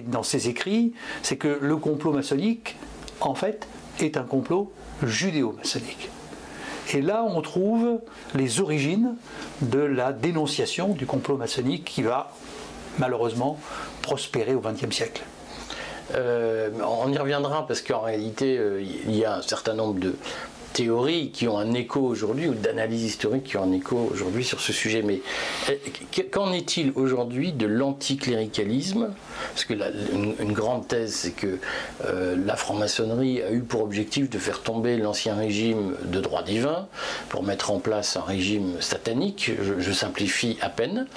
dans 0.08 0.24
ses 0.24 0.50
écrits, 0.50 0.94
c'est 1.22 1.38
que 1.38 1.60
le 1.62 1.78
complot 1.78 2.12
maçonnique, 2.12 2.78
en 3.22 3.36
fait, 3.36 3.68
est 4.00 4.18
un 4.18 4.24
complot 4.24 4.72
judéo-maçonnique. 5.04 6.10
Et 6.94 7.02
là, 7.02 7.26
on 7.28 7.42
trouve 7.42 8.00
les 8.36 8.62
origines 8.62 9.16
de 9.62 9.80
la 9.80 10.14
dénonciation 10.14 10.90
du 10.90 11.06
complot 11.06 11.38
maçonnique 11.38 11.86
qui 11.86 12.04
va 12.04 12.32
malheureusement 13.00 13.60
prospérer 14.02 14.54
au 14.54 14.62
XXe 14.62 14.96
siècle. 14.96 15.24
Euh, 16.14 16.70
on 16.88 17.12
y 17.12 17.18
reviendra 17.18 17.66
parce 17.66 17.82
qu'en 17.82 18.02
réalité, 18.02 18.60
il 19.08 19.16
y 19.16 19.26
a 19.26 19.38
un 19.38 19.42
certain 19.42 19.74
nombre 19.74 20.00
de, 20.00 20.16
théories 20.76 21.32
qui 21.32 21.48
ont 21.48 21.58
un 21.58 21.74
écho 21.74 22.02
aujourd'hui, 22.02 22.50
ou 22.50 22.54
d'analyses 22.54 23.04
historiques 23.04 23.46
qui 23.46 23.58
ont 23.58 23.64
un 23.64 23.72
écho 23.72 24.10
aujourd'hui 24.12 24.44
sur 24.44 24.60
ce 24.60 24.74
sujet. 24.74 25.02
Mais 25.02 25.22
eh, 25.70 26.24
qu'en 26.24 26.52
est-il 26.52 26.92
aujourd'hui 26.96 27.54
de 27.54 27.66
l'anticléricalisme? 27.66 29.14
Parce 29.54 29.64
que 29.64 29.74
une, 29.74 30.52
grande 30.52 30.88
thèse, 30.88 31.14
c'est 31.14 31.32
que 31.32 31.60
euh, 32.06 32.36
la 32.46 32.58
franc-maçonnerie 32.58 33.42
a 33.42 33.52
eu 33.52 33.62
pour 33.62 33.84
objectif 33.84 34.30
de 34.30 34.38
faire 34.38 34.62
tomber 34.62 34.98
l'ancien 34.98 35.36
régime 35.36 35.96
de 36.04 36.20
droit 36.20 36.44
divin 36.44 36.88
pour 37.30 37.44
mettre 37.44 37.72
en 37.72 37.80
place 37.80 38.18
un 38.18 38.22
régime 38.22 38.82
satanique. 38.82 39.52
Je, 39.80 39.92
simplifie 39.96 40.58
à 40.60 40.68
peine. 40.68 41.08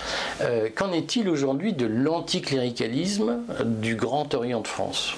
Euh, 0.40 0.68
qu'en 0.72 0.92
est-il 0.92 1.28
aujourd'hui 1.28 1.72
de 1.72 1.86
l'anticléricalisme 1.86 3.38
du 3.64 3.96
Grand 3.96 4.32
Orient 4.34 4.60
de 4.60 4.68
France? 4.68 5.16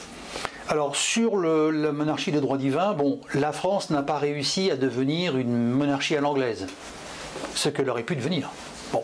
Alors 0.70 0.94
sur 0.94 1.36
la 1.36 1.90
monarchie 1.90 2.30
de 2.30 2.38
droit 2.38 2.56
divin, 2.56 2.92
bon, 2.92 3.20
la 3.34 3.50
France 3.50 3.90
n'a 3.90 4.04
pas 4.04 4.18
réussi 4.18 4.70
à 4.70 4.76
devenir 4.76 5.36
une 5.36 5.68
monarchie 5.68 6.14
à 6.14 6.20
l'anglaise, 6.20 6.68
ce 7.56 7.68
qu'elle 7.68 7.90
aurait 7.90 8.04
pu 8.04 8.14
devenir. 8.14 8.50
Bon. 8.92 9.02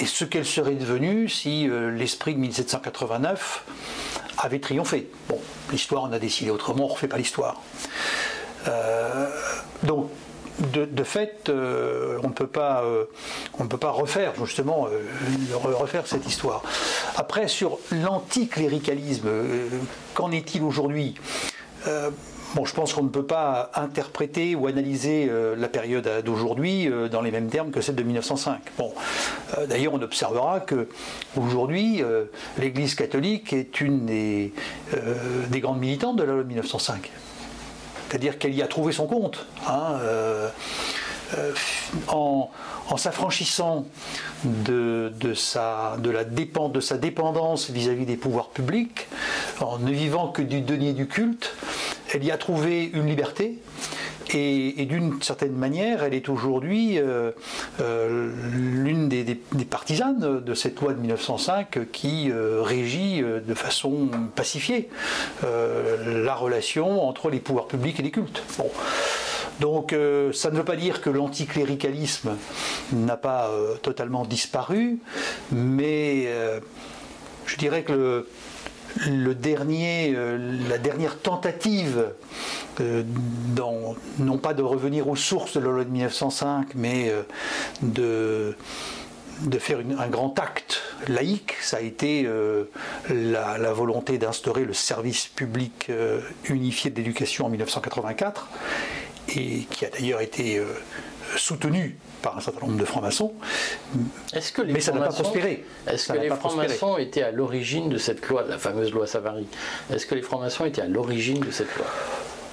Et 0.00 0.06
ce 0.06 0.24
qu'elle 0.24 0.46
serait 0.46 0.76
devenue 0.76 1.28
si 1.28 1.68
euh, 1.68 1.90
l'esprit 1.90 2.34
de 2.34 2.40
1789 2.40 3.64
avait 4.38 4.60
triomphé. 4.60 5.10
Bon, 5.28 5.38
l'histoire 5.70 6.04
en 6.04 6.12
a 6.12 6.18
décidé 6.18 6.50
autrement, 6.50 6.84
on 6.84 6.88
ne 6.88 6.92
refait 6.92 7.08
pas 7.08 7.18
l'histoire. 7.18 7.60
Euh, 8.66 9.28
donc 9.82 10.08
de, 10.58 11.04
fait, 11.04 11.48
euh, 11.48 12.18
on 12.22 12.28
ne 12.28 12.32
peut 12.32 12.46
pas, 12.46 12.82
euh, 12.82 13.04
ne 13.60 13.68
peut 13.68 13.78
pas 13.78 13.90
refaire 13.90 14.34
justement 14.36 14.86
euh, 14.86 16.02
cette 16.04 16.26
histoire. 16.26 16.62
Après, 17.16 17.48
sur 17.48 17.78
l'anticléricalisme, 17.92 19.28
qu'en 20.14 20.30
est-il 20.30 20.62
aujourd'hui? 20.62 21.14
Je 21.86 22.74
pense 22.74 22.92
qu'on 22.92 23.04
ne 23.04 23.08
peut 23.08 23.26
pas 23.26 23.70
interpréter 23.74 24.54
ou 24.54 24.66
analyser 24.66 25.30
la 25.56 25.68
période 25.68 26.08
d'aujourd'hui 26.24 26.90
dans 27.10 27.22
les 27.22 27.30
mêmes 27.30 27.48
termes 27.48 27.70
que 27.70 27.80
celle 27.80 27.94
de 27.94 28.02
1905. 28.02 28.60
Bon, 28.76 28.92
d'ailleurs, 29.68 29.94
on 29.94 30.02
observera 30.02 30.60
que 30.60 30.88
aujourd'hui, 31.36 32.02
l'Église 32.58 32.94
catholique 32.94 33.52
est 33.52 33.80
une 33.80 34.06
des, 34.06 34.52
des 35.48 35.60
grandes 35.60 35.78
militantes 35.78 36.16
de 36.16 36.24
la 36.24 36.32
loi 36.32 36.42
de 36.42 36.48
1905 36.48 37.10
c'est-à-dire 38.08 38.38
qu'elle 38.38 38.54
y 38.54 38.62
a 38.62 38.66
trouvé 38.66 38.92
son 38.92 39.06
compte. 39.06 39.46
Hein, 39.66 39.98
euh, 40.02 40.48
euh, 41.36 41.52
en, 42.08 42.50
s'affranchissant 42.96 43.84
de, 44.44 45.12
sa, 45.34 45.96
la 46.02 46.24
de 46.24 46.80
sa 46.80 46.96
dépendance 46.96 47.70
vis-à-vis 47.70 48.06
des 48.06 48.16
pouvoirs 48.16 48.48
publics, 48.48 49.08
en 49.60 49.78
ne 49.78 49.92
vivant 49.92 50.28
que 50.28 50.40
du 50.40 50.62
denier 50.62 50.94
du 50.94 51.06
culte, 51.06 51.54
elle 52.14 52.24
y 52.24 52.30
a 52.30 52.38
trouvé 52.38 52.90
une 52.94 53.06
liberté. 53.06 53.58
Et, 54.34 54.84
d'une 54.86 55.20
certaine 55.22 55.52
manière, 55.52 56.02
elle 56.02 56.14
est 56.14 56.28
aujourd'hui 56.28 56.98
euh, 56.98 57.32
l'une 58.52 59.08
des, 59.08 59.24
partisanes 59.68 60.40
de 60.40 60.54
cette 60.54 60.80
loi 60.80 60.92
de 60.92 61.00
1905 61.00 61.90
qui 61.92 62.30
régit 62.32 63.22
de 63.22 63.54
façon 63.54 64.08
pacifiée 64.34 64.88
la 65.42 66.34
relation 66.34 67.06
entre 67.06 67.30
les 67.30 67.40
pouvoirs 67.40 67.68
publics 67.68 68.00
et 68.00 68.02
les 68.02 68.10
cultes. 68.10 68.42
Donc 69.60 69.92
euh, 69.92 70.32
ça 70.32 70.50
ne 70.50 70.56
veut 70.56 70.64
pas 70.64 70.76
dire 70.76 71.00
que 71.00 71.10
l'anticléricalisme 71.10 72.36
n'a 72.92 73.16
pas 73.16 73.48
euh, 73.48 73.74
totalement 73.76 74.24
disparu, 74.24 74.98
mais 75.50 76.24
euh, 76.26 76.60
je 77.46 77.56
dirais 77.56 77.82
que 77.82 77.92
le, 77.92 78.28
dernier, 79.34 80.14
la 80.68 80.78
dernière 80.78 81.18
tentative, 81.18 82.12
non 82.80 84.38
pas 84.38 84.54
de 84.54 84.62
revenir 84.62 85.08
aux 85.08 85.16
sources 85.16 85.54
de 85.56 85.60
la 85.60 85.70
loi 85.70 85.84
de 85.84 85.90
1905, 85.90 86.74
mais 86.74 87.12
de 87.82 88.56
de 89.42 89.60
faire 89.60 89.78
un 89.78 90.08
grand 90.08 90.36
acte 90.40 90.82
laïque, 91.06 91.54
ça 91.60 91.76
a 91.76 91.80
été 91.80 92.28
la, 93.08 93.72
volonté 93.72 94.18
d'instaurer 94.18 94.64
le 94.64 94.74
service 94.74 95.28
public 95.28 95.92
unifié 96.48 96.90
d'éducation 96.90 97.46
en 97.46 97.48
1984 97.48 98.48
et 99.36 99.66
qui 99.70 99.84
a 99.84 99.90
d'ailleurs 99.90 100.20
été 100.20 100.58
euh, 100.58 100.64
soutenu 101.36 101.96
par 102.22 102.36
un 102.36 102.40
certain 102.40 102.66
nombre 102.66 102.78
de 102.78 102.84
francs-maçons. 102.84 103.32
mais 104.66 104.80
ça 104.80 104.92
n'a 104.92 105.00
pas 105.00 105.08
prospéré. 105.08 105.64
Est-ce 105.86 106.12
que 106.12 106.18
les 106.18 106.30
francs-maçons 106.30 106.98
étaient 106.98 107.22
à 107.22 107.30
l'origine 107.30 107.88
de 107.88 107.98
cette 107.98 108.26
loi, 108.28 108.44
la 108.48 108.58
fameuse 108.58 108.92
loi 108.92 109.06
Savary? 109.06 109.46
Est-ce 109.92 110.06
que 110.06 110.14
les 110.14 110.22
francs-maçons 110.22 110.64
étaient 110.64 110.82
à 110.82 110.88
l'origine 110.88 111.40
de 111.40 111.50
cette 111.50 111.74
loi? 111.76 111.86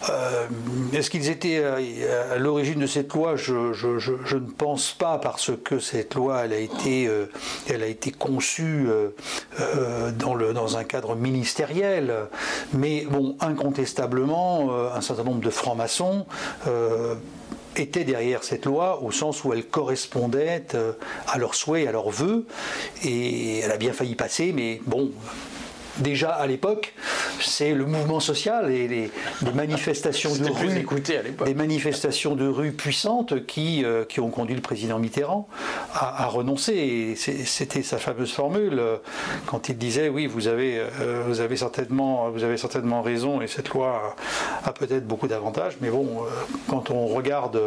Euh, 0.09 0.47
est-ce 0.93 1.09
qu'ils 1.09 1.29
étaient 1.29 1.63
à, 1.63 2.37
l'origine 2.37 2.79
de 2.79 2.87
cette 2.87 3.13
loi? 3.13 3.35
Je, 3.35 3.53
ne 3.53 4.51
pense 4.51 4.93
pas 4.93 5.17
parce 5.17 5.51
que 5.63 5.79
cette 5.79 6.15
loi 6.15 6.45
elle 6.45 6.53
a 6.53 6.59
été, 6.59 7.07
euh, 7.07 7.25
elle 7.69 7.83
a 7.83 7.87
été 7.87 8.11
conçue 8.11 8.87
euh, 8.87 10.11
dans, 10.11 10.35
le, 10.35 10.53
dans 10.53 10.77
un 10.77 10.83
cadre 10.83 11.15
ministériel. 11.15 12.13
Mais 12.73 13.05
bon, 13.09 13.35
incontestablement, 13.39 14.69
un 14.93 15.01
certain 15.01 15.23
nombre 15.23 15.41
de 15.41 15.49
francs-maçons 15.49 16.25
étaient 17.77 18.03
derrière 18.03 18.43
cette 18.43 18.65
loi 18.65 19.01
au 19.01 19.11
sens 19.11 19.43
où 19.43 19.53
elle 19.53 19.65
correspondait 19.65 20.63
à 21.27 21.37
leurs 21.37 21.55
souhaits, 21.55 21.87
à 21.87 21.91
leurs 21.91 22.09
vœux, 22.09 22.45
et 23.03 23.59
elle 23.59 23.71
a 23.71 23.77
bien 23.77 23.93
failli 23.93 24.15
passer, 24.15 24.51
mais 24.53 24.81
bon, 24.85 25.11
déjà 25.99 26.31
à 26.31 26.47
l'époque, 26.47 26.93
c'est 27.41 27.73
le 27.73 27.85
mouvement 27.85 28.19
social 28.19 28.71
et 28.71 28.87
les, 28.87 29.11
manifestations 29.53 30.35
de 30.35 30.49
rue, 30.49 30.85
des 31.45 31.53
manifestations 31.53 32.35
de 32.35 32.47
rue 32.47 32.71
puissantes 32.71 33.45
qui, 33.45 33.83
euh, 33.83 34.05
qui 34.05 34.19
ont 34.19 34.29
conduit 34.29 34.55
le 34.55 34.61
président 34.61 34.99
Mitterrand 34.99 35.47
à, 35.93 36.25
renoncer. 36.27 37.15
c'était 37.15 37.83
sa 37.83 37.97
fameuse 37.97 38.31
formule 38.31 38.79
euh, 38.79 38.97
quand 39.45 39.69
il 39.69 39.77
disait 39.77 40.09
oui, 40.09 40.27
vous 40.27 40.47
avez, 40.47 40.79
euh, 40.79 41.23
vous 41.27 41.39
avez 41.39 41.55
certainement, 41.55 42.29
vous 42.29 42.43
avez 42.43 42.57
certainement 42.57 43.01
raison 43.01 43.41
et 43.41 43.47
cette 43.47 43.69
loi 43.69 44.15
a, 44.63 44.73
peut-être 44.73 45.07
beaucoup 45.07 45.27
d'avantages, 45.27 45.77
mais 45.81 45.89
bon, 45.89 46.23
quand 46.67 46.91
on 46.91 47.07
regarde 47.07 47.59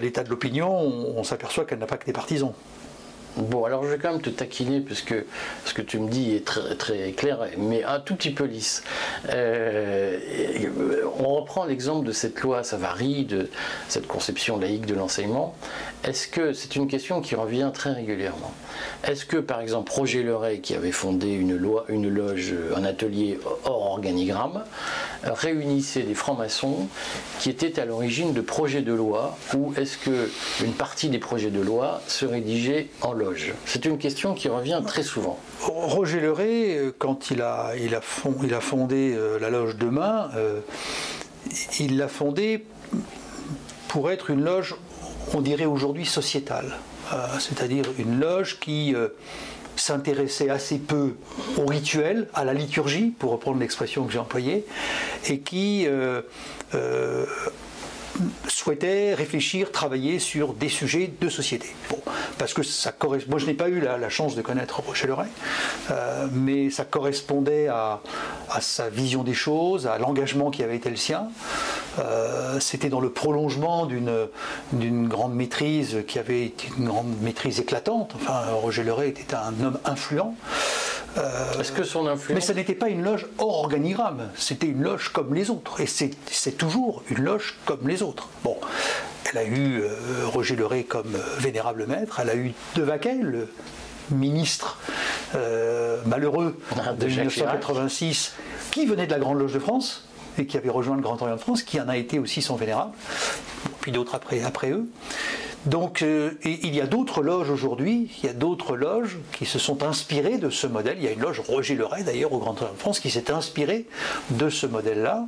l'état 0.00 0.22
de 0.22 0.30
l'opinion, 0.30 0.70
on 0.70 1.24
s'aperçoit 1.24 1.64
qu'elle 1.64 1.78
n'a 1.78 1.86
pas 1.86 1.96
que 1.96 2.06
des 2.06 2.12
partisans. 2.12 2.52
Bon, 3.36 3.66
alors 3.66 3.84
je 3.84 3.88
vais 3.90 3.98
quand 3.98 4.12
même 4.12 4.22
te 4.22 4.30
taquiner, 4.30 4.80
puisque 4.80 5.14
ce 5.66 5.74
que 5.74 5.82
tu 5.82 5.98
me 5.98 6.08
dis 6.08 6.34
est 6.34 6.46
très, 6.46 6.74
très 6.74 7.12
clair, 7.12 7.40
mais 7.58 7.84
un 7.84 8.00
tout 8.00 8.16
petit 8.16 8.30
peu 8.30 8.44
lisse. 8.44 8.82
Euh, 9.28 10.18
on 11.18 11.34
reprend 11.34 11.66
l'exemple 11.66 12.06
de 12.06 12.12
cette 12.12 12.40
loi 12.40 12.64
Savary, 12.64 13.24
de 13.24 13.50
cette 13.88 14.06
conception 14.06 14.58
laïque 14.58 14.86
de 14.86 14.94
l'enseignement. 14.94 15.54
Est-ce 16.02 16.28
que 16.28 16.54
c'est 16.54 16.76
une 16.76 16.88
question 16.88 17.20
qui 17.20 17.34
revient 17.34 17.70
très 17.74 17.92
régulièrement? 17.92 18.54
Est-ce 19.04 19.26
que, 19.26 19.36
par 19.36 19.60
exemple, 19.60 19.92
Roger 19.92 20.22
Leray, 20.22 20.60
qui 20.60 20.74
avait 20.74 20.92
fondé 20.92 21.28
une, 21.28 21.56
loi, 21.56 21.84
une 21.88 22.08
loge, 22.08 22.54
un 22.74 22.84
atelier 22.84 23.38
hors 23.64 23.90
organigramme, 23.92 24.64
réunissait 25.24 26.02
des 26.02 26.14
francs-maçons 26.14 26.88
qui 27.40 27.50
étaient 27.50 27.78
à 27.80 27.84
l'origine 27.84 28.32
de 28.32 28.40
projets 28.40 28.82
de 28.82 28.92
loi, 28.92 29.36
ou 29.54 29.74
est-ce 29.76 29.98
que 29.98 30.30
une 30.64 30.72
partie 30.72 31.08
des 31.08 31.18
projets 31.18 31.50
de 31.50 31.60
loi 31.60 32.00
se 32.06 32.24
rédigeait 32.24 32.88
en 33.02 33.12
loge 33.26 33.52
c'est 33.64 33.84
une 33.84 33.98
question 33.98 34.34
qui 34.34 34.48
revient 34.48 34.80
très 34.86 35.02
souvent. 35.02 35.38
Roger 35.60 36.20
Leray, 36.20 36.76
euh, 36.76 36.94
quand 36.96 37.30
il 37.30 37.42
a, 37.42 37.72
il 37.76 37.94
a, 37.94 38.00
fondé 38.00 39.14
euh, 39.14 39.38
la 39.38 39.50
loge 39.50 39.76
Demain, 39.76 40.30
euh, 40.36 40.60
il 41.78 41.96
l'a 41.96 42.08
fondée 42.08 42.64
pour 43.88 44.10
être 44.10 44.30
une 44.30 44.42
loge, 44.42 44.74
on 45.34 45.40
dirait 45.40 45.64
aujourd'hui, 45.64 46.06
sociétale. 46.06 46.76
C'est-à-dire 47.38 47.84
une 48.00 48.18
loge 48.18 48.58
qui 48.58 48.92
s'intéressait 49.76 50.50
assez 50.50 50.78
peu 50.78 51.14
au 51.56 51.64
rituel, 51.64 52.26
à 52.34 52.44
la 52.44 52.52
liturgie, 52.52 53.14
pour 53.16 53.30
reprendre 53.30 53.60
l'expression 53.60 54.04
que 54.06 54.12
j'ai 54.12 54.18
employée, 54.18 54.66
et 55.28 55.38
qui 55.38 55.86
souhaitait 58.48 59.14
réfléchir, 59.14 59.72
travailler 59.72 60.18
sur 60.18 60.52
des 60.54 60.68
sujets 60.68 61.10
de 61.20 61.28
société. 61.28 61.68
Bon, 61.90 61.98
parce 62.38 62.54
que 62.54 62.62
ça 62.62 62.92
correspond. 62.92 63.30
Moi, 63.30 63.38
je 63.38 63.46
n'ai 63.46 63.54
pas 63.54 63.68
eu 63.68 63.80
la, 63.80 64.08
chance 64.08 64.34
de 64.34 64.42
connaître 64.42 64.80
Rocher 64.80 65.08
euh, 65.90 66.26
mais 66.32 66.70
ça 66.70 66.84
correspondait 66.84 67.68
à, 67.68 68.00
sa 68.60 68.88
vision 68.88 69.22
des 69.24 69.34
choses, 69.34 69.86
à 69.86 69.98
l'engagement 69.98 70.50
qui 70.50 70.62
avait 70.62 70.76
été 70.76 70.90
le 70.90 70.96
sien. 70.96 71.28
Euh, 71.98 72.58
c'était 72.60 72.88
dans 72.88 73.00
le 73.00 73.10
prolongement 73.10 73.86
d'une 73.86 75.08
grande 75.08 75.34
maîtrise 75.34 75.98
qui 76.06 76.18
avait 76.18 76.46
été 76.46 76.68
une 76.78 76.86
grande 76.86 77.20
maîtrise 77.20 77.60
éclatante. 77.60 78.12
Enfin, 78.16 78.42
Roger 78.52 78.84
Leray 78.84 79.08
était 79.08 79.34
un 79.34 79.64
homme 79.64 79.78
influent. 79.84 80.34
Euh, 81.18 81.60
Est-ce 81.60 81.72
que 81.72 81.84
son 81.84 82.06
influence. 82.06 82.34
Mais 82.34 82.40
ça 82.40 82.54
n'était 82.54 82.74
pas 82.74 82.88
une 82.88 83.02
loge 83.02 83.26
hors 83.38 83.60
organigramme, 83.60 84.30
c'était 84.36 84.66
une 84.66 84.82
loge 84.82 85.10
comme 85.10 85.34
les 85.34 85.50
autres. 85.50 85.80
Et 85.80 85.86
c'est 85.86 86.58
toujours 86.58 87.02
une 87.10 87.24
loge 87.24 87.56
comme 87.64 87.88
les 87.88 88.02
autres. 88.02 88.28
Bon, 88.44 88.56
elle 89.30 89.38
a 89.38 89.44
eu 89.44 89.80
euh, 89.80 89.96
Roger 90.26 90.56
Leray 90.56 90.84
comme 90.84 91.14
euh, 91.14 91.38
vénérable 91.38 91.86
maître, 91.86 92.20
elle 92.20 92.30
a 92.30 92.36
eu 92.36 92.52
De 92.74 92.82
Vaquet, 92.82 93.18
le 93.20 93.48
ministre 94.10 94.78
malheureux 96.06 96.56
ah, 96.78 96.92
de, 96.92 97.06
1986, 97.06 98.34
qui 98.70 98.86
venait 98.86 99.06
de 99.06 99.10
la 99.10 99.18
Grande 99.18 99.38
Loge 99.38 99.52
de 99.52 99.58
France 99.58 100.06
et 100.38 100.46
qui 100.46 100.56
avait 100.56 100.70
rejoint 100.70 100.96
le 100.96 101.02
Grand 101.02 101.20
Orient 101.20 101.34
de 101.34 101.40
France, 101.40 101.62
qui 101.62 101.80
en 101.80 101.88
a 101.88 101.96
été 101.96 102.18
aussi 102.18 102.40
son 102.40 102.56
vénérable, 102.56 102.92
puis 103.80 103.92
d'autres 103.92 104.14
après, 104.14 104.42
après 104.42 104.70
eux. 104.70 104.86
Donc 105.66 106.02
euh, 106.02 106.30
il 106.44 106.74
y 106.74 106.80
a 106.80 106.86
d'autres 106.86 107.22
loges 107.22 107.50
aujourd'hui, 107.50 108.08
il 108.22 108.26
y 108.26 108.28
a 108.28 108.32
d'autres 108.32 108.76
loges 108.76 109.18
qui 109.32 109.46
se 109.46 109.58
sont 109.58 109.82
inspirées 109.82 110.38
de 110.38 110.48
ce 110.48 110.68
modèle. 110.68 110.96
Il 110.98 111.04
y 111.04 111.08
a 111.08 111.10
une 111.10 111.20
loge 111.20 111.40
Roger 111.40 111.74
Leray 111.74 112.04
d'ailleurs 112.04 112.32
au 112.32 112.38
Grand 112.38 112.60
Orient 112.62 112.72
de 112.72 112.78
France 112.78 113.00
qui 113.00 113.10
s'est 113.10 113.32
inspirée 113.32 113.86
de 114.30 114.48
ce 114.48 114.66
modèle-là. 114.66 115.26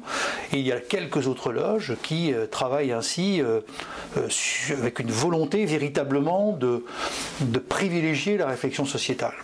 Et 0.52 0.58
il 0.58 0.66
y 0.66 0.72
a 0.72 0.78
quelques 0.78 1.26
autres 1.26 1.50
loges 1.50 1.96
qui 2.02 2.32
euh, 2.32 2.46
travaillent 2.46 2.92
ainsi 2.92 3.42
euh, 3.42 3.60
avec 4.70 5.00
une 5.00 5.10
volonté 5.10 5.66
véritablement 5.66 6.52
de, 6.52 6.84
privilégier 7.68 8.36
la 8.36 8.46
réflexion 8.46 8.84
sociétale. 8.84 9.34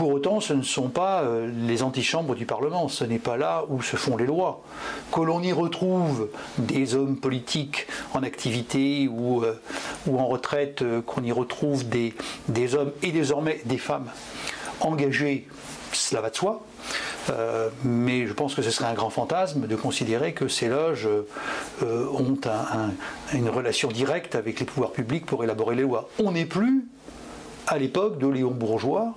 Pour 0.00 0.12
autant, 0.12 0.40
ce 0.40 0.54
ne 0.54 0.62
sont 0.62 0.88
pas 0.88 1.20
euh, 1.24 1.52
les 1.66 1.82
antichambres 1.82 2.34
du 2.34 2.46
Parlement, 2.46 2.88
ce 2.88 3.04
n'est 3.04 3.18
pas 3.18 3.36
là 3.36 3.64
où 3.68 3.82
se 3.82 3.96
font 3.96 4.16
les 4.16 4.24
lois. 4.24 4.62
Que 5.12 5.20
l'on 5.20 5.42
y 5.42 5.52
retrouve 5.52 6.30
des 6.56 6.94
hommes 6.94 7.18
politiques 7.18 7.86
en 8.14 8.22
activité 8.22 9.08
ou, 9.08 9.44
euh, 9.44 9.60
en 10.10 10.26
retraite, 10.26 10.80
euh, 10.80 11.02
qu'on 11.02 11.22
y 11.22 11.32
retrouve 11.32 11.86
des, 11.86 12.14
des, 12.48 12.74
hommes 12.74 12.92
et 13.02 13.12
désormais 13.12 13.60
des 13.66 13.76
femmes 13.76 14.06
engagés, 14.80 15.46
cela 15.92 16.22
va 16.22 16.30
de 16.30 16.36
soi. 16.36 16.62
mais 17.84 18.26
je 18.26 18.32
pense 18.32 18.54
que 18.54 18.62
ce 18.62 18.70
serait 18.70 18.88
un 18.88 18.94
grand 18.94 19.10
fantasme 19.10 19.66
de 19.66 19.76
considérer 19.76 20.32
que 20.32 20.48
ces 20.48 20.68
loges 20.68 21.08
ont 21.82 22.38
une 23.34 23.50
relation 23.50 23.88
directe 23.88 24.34
avec 24.34 24.60
les 24.60 24.64
pouvoirs 24.64 24.92
publics 24.92 25.26
pour 25.26 25.44
élaborer 25.44 25.76
les 25.76 25.82
lois. 25.82 26.08
On 26.18 26.32
n'est 26.32 26.46
plus 26.46 26.86
à 27.66 27.76
l'époque 27.76 28.18
de 28.18 28.28
Léon 28.28 28.52
Bourgeois, 28.52 29.14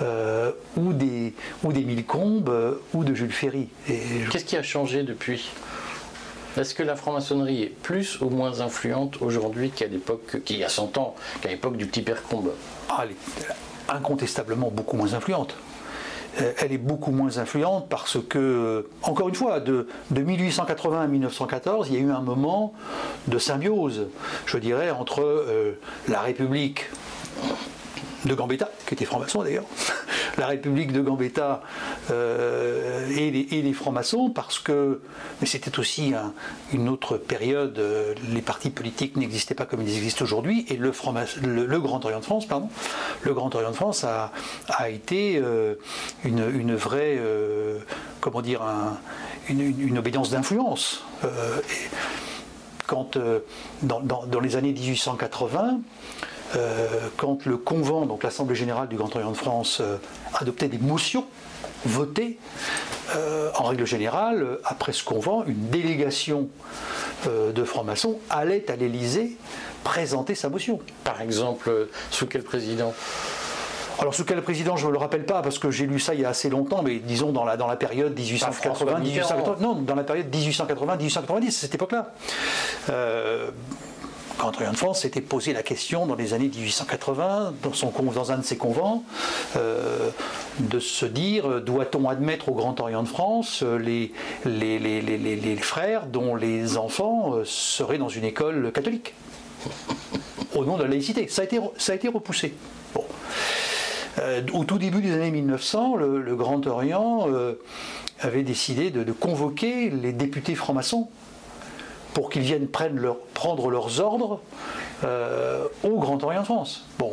euh, 0.00 0.52
ou, 0.76 0.92
des, 0.92 1.34
ou 1.64 1.72
des 1.72 1.82
Mille 1.82 2.04
Combes 2.04 2.48
euh, 2.48 2.74
ou 2.94 3.02
de 3.02 3.14
Jules 3.14 3.32
Ferry. 3.32 3.68
Qu'est-ce 4.30 4.44
qui 4.44 4.56
a 4.56 4.62
changé 4.62 5.02
depuis? 5.02 5.50
Est-ce 6.56 6.74
que 6.74 6.82
la 6.82 6.94
franc-maçonnerie 6.94 7.64
est 7.64 7.74
plus 7.82 8.20
ou 8.20 8.30
moins 8.30 8.60
influente 8.60 9.18
aujourd'hui 9.20 9.70
qu'à 9.70 9.86
l'époque, 9.86 10.42
qu'il 10.44 10.58
y 10.58 10.64
a 10.64 10.68
100 10.68 10.98
ans, 10.98 11.14
qu'à 11.40 11.48
l'époque 11.48 11.76
du 11.76 11.86
petit 11.86 12.02
père 12.02 12.22
Combe? 12.22 12.50
Ah, 12.88 13.04
Elle 13.04 13.10
est 13.10 13.46
incontestablement 13.88 14.70
beaucoup 14.70 14.96
moins 14.96 15.14
influente. 15.14 15.56
Euh, 16.40 16.52
elle 16.58 16.72
est 16.72 16.78
beaucoup 16.78 17.10
moins 17.10 17.38
influente 17.38 17.86
parce 17.88 18.18
que, 18.28 18.88
encore 19.02 19.28
une 19.28 19.34
fois, 19.34 19.58
de, 19.58 19.88
de 20.10 20.22
1880 20.22 21.00
à 21.02 21.06
1914, 21.08 21.88
il 21.88 21.94
y 21.94 21.96
a 21.96 22.00
eu 22.00 22.10
un 22.12 22.20
moment 22.20 22.72
de 23.26 23.38
symbiose, 23.38 24.06
je 24.46 24.58
dirais, 24.58 24.90
entre 24.90 25.74
la 26.08 26.20
République 26.20 26.86
de 28.24 28.34
Gambetta, 28.34 28.68
qui 28.86 28.94
était 28.94 29.04
franc-maçon 29.04 29.42
d'ailleurs, 29.42 29.64
la 30.38 30.46
République 30.46 30.92
de 30.92 31.00
Gambetta 31.00 31.62
euh, 32.10 33.08
et, 33.16 33.30
les, 33.30 33.72
francs-maçons, 33.72 34.30
parce 34.30 34.58
que, 34.58 35.00
c'était 35.44 35.78
aussi 35.78 36.12
une 36.72 36.88
autre 36.88 37.16
période, 37.16 37.78
euh, 37.78 38.14
les 38.32 38.42
partis 38.42 38.70
politiques 38.70 39.16
n'existaient 39.16 39.54
pas 39.54 39.66
comme 39.66 39.82
ils 39.82 39.96
existent 39.96 40.24
aujourd'hui, 40.24 40.66
et 40.68 40.76
le, 40.76 40.90
Grand 41.80 42.04
Orient 42.04 42.20
de 42.20 42.24
France, 42.24 42.46
le 43.22 43.34
Grand 43.34 43.54
Orient 43.54 43.70
de 43.70 43.76
France 43.76 44.04
a, 44.04 44.32
été 44.88 45.40
euh, 45.42 45.74
une, 46.24 46.74
vraie, 46.74 47.18
comment 48.20 48.42
dire, 48.42 48.62
une, 49.48 49.98
obédience 49.98 50.30
d'influence. 50.30 51.04
quand 52.86 53.18
dans, 53.82 54.40
les 54.40 54.56
années 54.56 54.72
1880, 54.72 55.68
euh, 55.68 55.72
quand 57.16 57.46
le 57.46 57.56
convent, 57.56 58.06
donc 58.06 58.22
l'Assemblée 58.22 58.54
générale 58.54 58.88
du 58.88 58.96
Grand 58.96 59.14
Orient 59.14 59.30
de 59.30 59.36
France, 59.36 59.78
euh, 59.80 59.96
adoptait 60.34 60.68
des 60.68 60.78
motions 60.78 61.26
votées, 61.84 62.38
euh, 63.14 63.50
en 63.56 63.64
règle 63.64 63.86
générale, 63.86 64.58
après 64.64 64.92
ce 64.92 65.04
convent, 65.04 65.44
une 65.46 65.68
délégation 65.68 66.48
de 67.26 67.64
francs-maçons 67.64 68.20
allait 68.30 68.70
à 68.70 68.76
l'Élysée 68.76 69.36
présenter 69.82 70.36
sa 70.36 70.48
motion. 70.48 70.78
Par 71.02 71.20
exemple, 71.20 71.88
sous 72.12 72.26
quel 72.26 72.42
président? 72.42 72.94
Alors 73.98 74.14
sous 74.14 74.24
quel 74.24 74.40
président, 74.42 74.76
je 74.76 74.86
ne 74.86 74.92
le 74.92 74.98
rappelle 74.98 75.24
pas 75.24 75.42
parce 75.42 75.58
que 75.58 75.72
j'ai 75.72 75.86
lu 75.86 75.98
ça 75.98 76.14
il 76.14 76.20
y 76.20 76.24
a 76.24 76.28
assez 76.28 76.48
longtemps, 76.48 76.82
mais 76.82 77.00
disons 77.00 77.32
dans 77.32 77.44
la, 77.44 77.56
dans 77.56 77.66
la 77.66 77.74
période 77.74 78.16
1880, 78.16 79.00
1880 79.00 79.56
non, 79.60 79.74
dans 79.74 79.96
la 79.96 80.04
période 80.04 80.32
1880-1890, 80.32 81.50
cette 81.50 81.74
époque-là. 81.74 82.12
Orient 84.44 84.72
de 84.72 84.76
France 84.76 85.02
s'était 85.02 85.20
posé 85.20 85.52
la 85.52 85.62
question 85.62 86.06
dans 86.06 86.14
les 86.14 86.32
années 86.32 86.48
1880, 86.48 87.54
dans, 87.62 88.32
un 88.32 88.38
de 88.38 88.44
ses 88.44 88.56
convents, 88.56 89.04
euh, 89.56 90.10
de 90.60 90.78
se 90.78 91.06
dire 91.06 91.60
doit-on 91.60 92.08
admettre 92.08 92.48
au 92.48 92.54
Grand 92.54 92.78
Orient 92.80 93.02
de 93.02 93.08
France 93.08 93.62
euh, 93.62 93.78
les, 93.78 95.56
frères 95.56 96.06
dont 96.06 96.34
les 96.36 96.76
enfants 96.76 97.34
euh, 97.34 97.44
seraient 97.44 97.98
dans 97.98 98.08
une 98.08 98.24
école 98.24 98.72
catholique? 98.72 99.14
Au 100.54 100.64
nom 100.64 100.76
de 100.76 100.84
la 100.84 100.88
laïcité. 100.88 101.28
Ça 101.28 101.42
a 101.42 101.44
été, 101.44 101.60
ça 101.76 101.92
a 101.92 101.94
été 101.94 102.08
repoussé. 102.08 102.54
au 104.52 104.64
tout 104.64 104.78
début 104.78 105.02
des 105.02 105.12
années 105.12 105.30
1900, 105.30 105.96
le, 105.96 106.36
Grand 106.36 106.66
Orient 106.66 107.26
avait 108.20 108.42
décidé 108.42 108.90
de, 108.90 109.04
de 109.04 109.12
convoquer 109.12 109.90
les 109.90 110.12
députés 110.12 110.54
francs-maçons 110.54 111.08
pour 112.18 112.30
qu'ils 112.30 112.42
viennent 112.42 112.66
prendre 112.66 113.70
leurs 113.70 114.00
ordres 114.00 114.40
euh, 115.04 115.68
au 115.84 116.00
Grand 116.00 116.20
Orient 116.24 116.40
de 116.40 116.46
France. 116.46 116.84
Bon, 116.98 117.12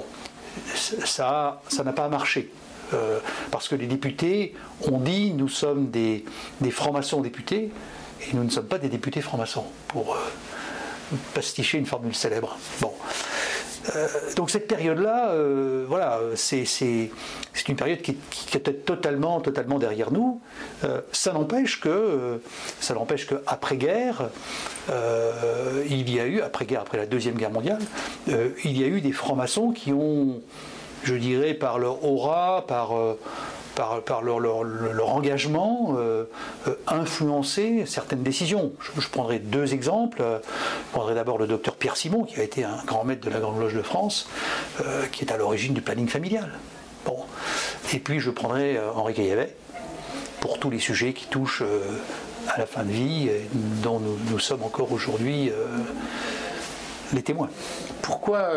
ça 0.73 1.61
n'a 1.83 1.93
pas 1.93 2.09
marché. 2.09 2.49
parce 3.51 3.67
que 3.67 3.75
les 3.75 3.85
députés 3.85 4.55
ont 4.91 4.97
dit 4.97 5.29
nous 5.29 5.47
sommes 5.47 5.91
des, 5.91 6.25
francs-maçons 6.71 7.21
députés 7.21 7.69
et 8.21 8.33
nous 8.33 8.43
ne 8.43 8.49
sommes 8.49 8.65
pas 8.65 8.79
des 8.79 8.89
députés 8.89 9.21
francs-maçons, 9.21 9.65
pour 9.89 10.17
pasticher 11.35 11.77
une 11.77 11.85
formule 11.85 12.15
célèbre. 12.15 12.57
Bon. 12.81 12.91
Euh, 13.95 14.07
donc 14.35 14.49
cette 14.49 14.67
période-là, 14.67 15.29
euh, 15.29 15.85
voilà, 15.87 16.19
c'est 16.35 16.65
une 17.67 17.75
période 17.75 18.01
qui, 18.01 18.15
qui, 18.29 18.57
est 18.57 18.85
totalement, 18.85 19.39
totalement 19.41 19.79
derrière 19.79 20.11
nous. 20.11 20.41
Euh, 20.83 21.01
ça 21.11 21.33
n'empêche 21.33 21.79
que, 21.79 22.41
ça 22.79 22.93
n'empêche 22.93 23.27
que 23.27 23.35
après 23.47 23.77
guerre, 23.77 24.29
il 25.89 26.09
y 26.09 26.19
a 26.19 26.25
eu 26.25 26.41
après 26.41 26.65
guerre, 26.65 26.81
après 26.81 26.97
la 26.97 27.05
deuxième 27.05 27.35
guerre 27.35 27.51
mondiale, 27.51 27.81
il 28.27 28.79
y 28.79 28.83
a 28.83 28.87
eu 28.87 29.01
des 29.01 29.11
francs-maçons 29.11 29.71
qui 29.71 29.93
ont, 29.93 30.41
je 31.03 31.15
dirais, 31.15 31.53
par 31.53 31.79
leur 31.79 32.03
aura, 32.03 32.65
par 32.67 32.93
par, 33.75 34.21
leur, 34.21 35.09
engagement, 35.09 35.95
euh, 35.97 36.25
euh, 36.67 36.75
influencer 36.87 37.83
certaines 37.85 38.23
décisions. 38.23 38.71
Je, 38.97 39.07
prendrai 39.09 39.39
deux 39.39 39.73
exemples. 39.73 40.23
Je 40.23 40.91
prendrai 40.93 41.15
d'abord 41.15 41.37
le 41.37 41.47
docteur 41.47 41.75
Pierre 41.75 41.97
Simon, 41.97 42.23
qui 42.23 42.39
a 42.39 42.43
été 42.43 42.63
un 42.63 42.77
grand 42.85 43.03
maître 43.03 43.25
de 43.25 43.29
la 43.29 43.39
Grande 43.39 43.59
Loge 43.59 43.75
de 43.75 43.81
France, 43.81 44.27
euh, 44.81 45.05
qui 45.11 45.25
est 45.25 45.31
à 45.31 45.37
l'origine 45.37 45.73
du 45.73 45.81
planning 45.81 46.07
familial. 46.07 46.49
Bon. 47.05 47.17
Et 47.93 47.99
puis 47.99 48.19
je 48.19 48.31
prendrai 48.31 48.79
Henri 48.95 49.13
Gaillavet, 49.13 49.55
pour 50.39 50.59
tous 50.59 50.69
les 50.69 50.79
sujets 50.79 51.13
qui 51.13 51.27
touchent 51.27 51.63
à 52.47 52.57
la 52.57 52.65
fin 52.65 52.83
de 52.83 52.91
vie, 52.91 53.29
dont 53.83 53.99
nous, 53.99 54.39
sommes 54.39 54.63
encore 54.63 54.91
aujourd'hui 54.91 55.51
les 57.13 57.21
témoins. 57.21 57.49
Pourquoi 58.01 58.49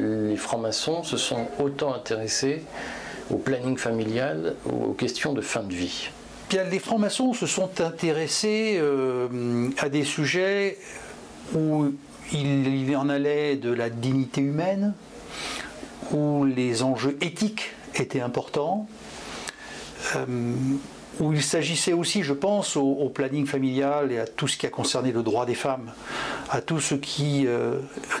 les 0.00 0.36
francs-maçons 0.36 1.04
se 1.04 1.16
sont 1.16 1.46
autant 1.60 1.94
intéressés 1.94 2.64
au 3.30 3.36
planning 3.36 3.76
familial 3.76 4.54
ou 4.66 4.84
aux 4.86 4.92
questions 4.92 5.32
de 5.32 5.40
fin 5.40 5.62
de 5.62 5.72
vie. 5.72 6.10
Bien, 6.48 6.64
les 6.64 6.78
francs-maçons 6.78 7.32
se 7.32 7.46
sont 7.46 7.80
intéressés 7.80 8.76
euh, 8.78 9.68
à 9.78 9.88
des 9.88 10.04
sujets 10.04 10.78
où 11.54 11.92
il, 12.32 12.96
en 12.96 13.08
allait 13.08 13.56
de 13.56 13.72
la 13.72 13.90
dignité 13.90 14.40
humaine, 14.40 14.94
où 16.12 16.44
les 16.44 16.82
enjeux 16.82 17.16
éthiques 17.20 17.72
étaient 17.96 18.20
importants, 18.20 18.86
euh, 20.14 20.24
où 21.18 21.32
il 21.32 21.42
s'agissait 21.42 21.92
aussi, 21.92 22.22
je 22.22 22.32
pense, 22.32 22.76
au, 22.76 23.10
planning 23.12 23.46
familial 23.46 24.12
et 24.12 24.18
à 24.18 24.26
tout 24.26 24.46
ce 24.46 24.56
qui 24.56 24.66
a 24.66 24.70
concerné 24.70 25.12
le 25.12 25.22
droit 25.22 25.46
des 25.46 25.54
femmes, 25.54 25.92
à 26.50 26.60
tout 26.60 26.80
ce 26.80 26.94
qui 26.94 27.46
euh, 27.46 27.78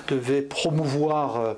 devait 0.08 0.42
promouvoir, 0.42 1.36
euh, 1.36 1.54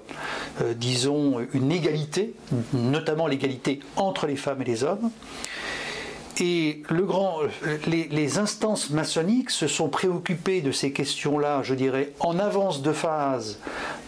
euh, 0.62 0.74
disons, 0.74 1.46
une 1.54 1.72
égalité, 1.72 2.34
notamment 2.72 3.26
l'égalité 3.26 3.80
entre 3.96 4.26
les 4.26 4.36
femmes 4.36 4.62
et 4.62 4.64
les 4.64 4.84
hommes. 4.84 5.10
Et 6.40 6.84
les, 7.88 8.38
instances 8.38 8.90
maçonniques 8.90 9.50
se 9.50 9.66
sont 9.66 9.88
préoccupées 9.88 10.60
de 10.60 10.70
ces 10.70 10.92
questions-là, 10.92 11.62
je 11.64 11.74
dirais, 11.74 12.12
en 12.20 12.38
avance 12.38 12.80
de 12.80 12.92
phase 12.92 13.58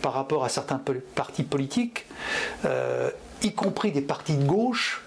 par 0.01 0.13
rapport 0.13 0.45
à 0.45 0.49
certains 0.49 0.81
partis 1.17 1.43
politiques, 1.43 2.07
y 3.43 3.53
compris 3.53 3.91
des 3.91 4.01
partis 4.01 4.37
de 4.37 4.45
gauche, 4.45 5.03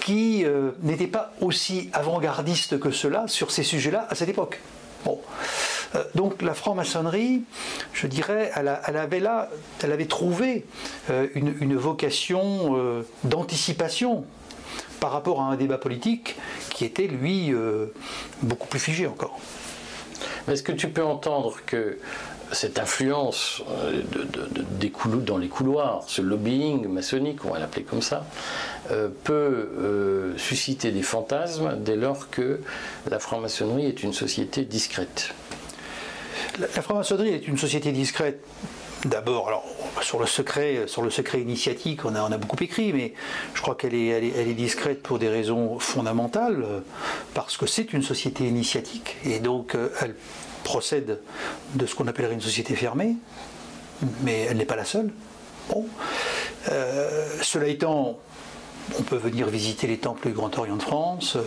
qui 0.00 0.44
n'était 0.82 1.06
pas 1.06 1.32
aussi 1.40 1.90
avant-gardiste 1.92 2.80
que 2.80 2.90
cela 2.90 3.28
sur 3.28 3.52
ces 3.52 3.62
sujets-là 3.62 4.08
à 4.10 4.16
cette 4.16 4.28
époque. 4.28 4.58
Bon. 5.04 5.20
Euh, 5.94 6.04
donc 6.14 6.42
la 6.42 6.54
franc-maçonnerie, 6.54 7.42
je 7.92 8.06
dirais, 8.06 8.50
elle, 8.54 8.68
avait 8.68 10.06
trouvé 10.06 10.64
euh, 11.10 11.26
une, 11.34 11.76
vocation 11.76 13.04
d'anticipation 13.24 14.24
par 15.00 15.12
rapport 15.12 15.40
à 15.40 15.44
un 15.44 15.56
débat 15.56 15.78
politique 15.78 16.36
qui 16.70 16.84
était, 16.84 17.06
lui, 17.06 17.52
beaucoup 18.42 18.66
plus 18.66 18.80
figé 18.80 19.06
encore. 19.06 19.38
Est-ce 20.48 20.62
que 20.62 20.72
tu 20.72 20.88
peux 20.88 21.04
entendre 21.04 21.58
que 21.66 21.98
cette 22.52 22.78
influence 22.78 23.62
euh, 23.70 24.02
dans 25.20 25.38
les 25.38 25.48
couloirs, 25.48 26.04
ce 26.06 26.22
lobbying 26.22 26.88
maçonnique, 26.88 27.44
on 27.44 27.50
va 27.50 27.58
l'appeler 27.58 27.82
comme 27.82 28.02
ça, 28.02 28.24
euh, 28.90 29.08
peut 29.24 29.32
euh, 29.32 30.38
susciter 30.38 30.90
des 30.90 31.02
fantasmes 31.02 31.76
dès 31.80 31.96
lors 31.96 32.30
que 32.30 32.60
la 33.10 33.18
franc-maçonnerie 33.18 33.86
est 33.86 34.02
une 34.02 34.12
société 34.12 34.64
discrète? 34.64 35.34
La, 36.58 36.66
franc-maçonnerie 36.82 37.30
est 37.30 37.46
une 37.46 37.58
société 37.58 37.92
discrète. 37.92 38.44
D'abord, 39.04 39.46
alors 39.48 39.64
sur 40.02 40.18
le 40.18 40.26
secret, 40.26 40.84
sur 40.86 41.02
le 41.02 41.10
secret 41.10 41.40
initiatique, 41.40 42.04
on 42.04 42.14
a, 42.16 42.36
beaucoup 42.36 42.56
écrit, 42.60 42.92
mais 42.92 43.14
je 43.54 43.62
crois 43.62 43.76
qu'elle 43.76 43.94
est, 43.94 44.54
discrète 44.54 45.02
pour 45.02 45.20
des 45.20 45.28
raisons 45.28 45.78
fondamentales, 45.78 46.64
parce 47.32 47.56
que 47.56 47.66
c'est 47.66 47.92
une 47.92 48.02
société 48.02 48.48
initiatique 48.48 49.16
et 49.24 49.38
donc 49.38 49.76
elle 50.00 50.16
procède 50.64 51.20
de 51.74 51.86
ce 51.86 51.94
qu'on 51.94 52.08
appellerait 52.08 52.34
une 52.34 52.40
société 52.40 52.74
fermée, 52.74 53.14
mais 54.22 54.48
elle 54.50 54.56
n'est 54.56 54.66
pas 54.66 54.76
la 54.76 54.84
seule. 54.84 55.12
Euh, 56.70 57.26
cela 57.42 57.68
étant, 57.68 58.18
on 58.98 59.02
peut 59.02 59.16
venir 59.16 59.48
visiter 59.48 59.86
les 59.86 59.98
temples 59.98 60.28
du 60.28 60.34
Grand 60.34 60.56
Orient 60.58 60.76
de 60.76 60.82
France. 60.82 61.36
Euh, 61.36 61.42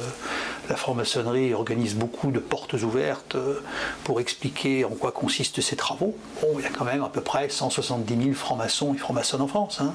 la 0.70 0.76
franc-maçonnerie 0.76 1.54
organise 1.54 1.96
beaucoup 1.96 2.32
de 2.32 2.40
portes 2.40 2.74
ouvertes 2.74 3.36
euh, 3.36 3.62
pour 4.04 4.20
expliquer 4.20 4.86
en 4.86 4.92
quoi 4.92 5.12
consistent 5.12 5.62
ces 5.62 5.76
travaux. 5.76 6.16
Bon, 6.42 6.48
il 6.58 6.64
y 6.64 6.68
a 6.68 6.70
quand 6.70 6.86
même 6.86 7.04
à 7.04 7.10
peu 7.10 7.22
près 7.22 7.50
170 7.50 8.24
000 8.24 8.36
francs-maçons 8.36 8.94
et 8.94 8.98
francs-maçonnes 8.98 9.42
en 9.42 9.48
France. 9.48 9.80
Hein. 9.82 9.94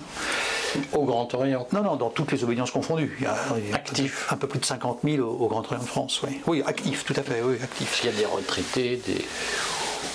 Au 0.92 1.04
Grand 1.04 1.32
Orient 1.34 1.66
Non, 1.72 1.82
non, 1.82 1.96
dans 1.96 2.10
toutes 2.10 2.32
les 2.32 2.44
obédiences 2.44 2.70
confondues. 2.70 3.16
Il 3.20 3.24
y 3.24 3.26
a, 3.26 3.36
actif. 3.74 4.30
Un 4.30 4.36
peu 4.36 4.46
plus 4.46 4.58
de 4.58 4.64
50 4.64 5.00
000 5.04 5.26
au, 5.26 5.48
Grand 5.48 5.64
Orient 5.64 5.82
de 5.82 5.84
France, 5.84 6.22
oui. 6.22 6.40
Oui, 6.46 6.62
actif, 6.66 7.04
tout 7.04 7.14
à 7.16 7.22
fait, 7.22 7.42
oui, 7.42 7.56
actif. 7.62 8.00
Il 8.02 8.06
y 8.06 8.14
a 8.14 8.16
des 8.16 8.26
retraités, 8.26 9.00
des... 9.06 9.24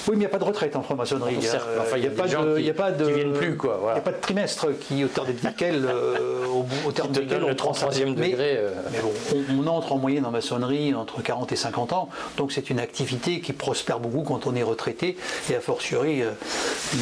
Oui, 0.08 0.12
mais 0.12 0.16
il 0.16 0.20
n'y 0.20 0.26
a 0.26 0.30
pas 0.30 0.40
de 0.40 0.44
retraite 0.44 0.76
en 0.76 0.82
franc-maçonnerie. 0.82 1.38
Enfin, 1.38 1.98
il 1.98 2.02
n'y 2.02 2.08
a, 2.08 2.10
de, 2.10 2.60
y 2.60 2.70
a 2.70 2.74
pas 2.74 2.92
de, 2.92 3.06
viennent 3.06 3.34
plus 3.34 3.56
quoi. 3.56 3.80
Il 3.82 3.94
n'y 3.94 4.00
a 4.00 4.02
pas 4.02 4.12
de 4.12 4.22
trimestre 4.22 4.68
qui, 4.80 5.04
au 5.04 5.08
terme 5.08 5.28
desquels, 5.34 5.86
euh, 5.86 6.46
au, 6.86 6.92
terme 6.92 7.12
desquels, 7.12 7.42
le 7.42 7.54
33e 7.54 8.16
degré. 8.16 8.58
Euh. 8.58 8.72
Mais, 8.92 9.00
bon, 9.00 9.64
on, 9.64 9.68
entre 9.68 9.94
en 9.94 9.98
moyenne 9.98 10.26
en 10.26 10.32
maçonnerie 10.32 10.94
entre 10.96 11.22
40 11.22 11.52
et 11.52 11.56
50 11.56 11.94
ans, 11.94 12.10
donc 12.38 12.52
c'est 12.52 12.70
une 12.70 12.80
activité 12.80 13.42
qui 13.42 13.54
prospère 13.54 14.00
beaucoup 14.00 14.24
quand 14.24 14.48
on 14.48 14.56
est 14.56 14.64
retraité 14.64 15.18
et 15.50 15.56
a 15.56 15.62
fortiori 15.62 16.24
euh, 16.24 16.32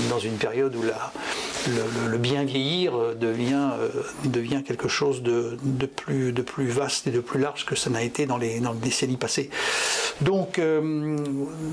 dans 0.10 0.20
une 0.20 0.36
période 0.36 0.76
où 0.76 0.84
la, 0.84 1.12
le, 2.10 2.18
bien 2.18 2.44
vieillir 2.44 2.94
devient, 3.20 3.70
devient 4.26 4.62
quelque 4.66 4.88
chose 4.88 5.24
de, 5.24 5.58
de, 5.64 5.86
plus, 5.86 6.34
de 6.34 6.42
plus 6.42 6.68
vaste 6.68 7.08
et 7.08 7.12
de 7.12 7.22
plus 7.22 7.40
large 7.40 7.66
que 7.66 7.76
ça 7.76 7.90
n'a 7.90 8.04
été 8.04 8.26
dans 8.26 8.38
les, 8.38 8.60
dans 8.60 8.74
les 8.74 8.80
décennies 8.80 9.18
passées. 9.18 9.50
Donc, 10.22 10.60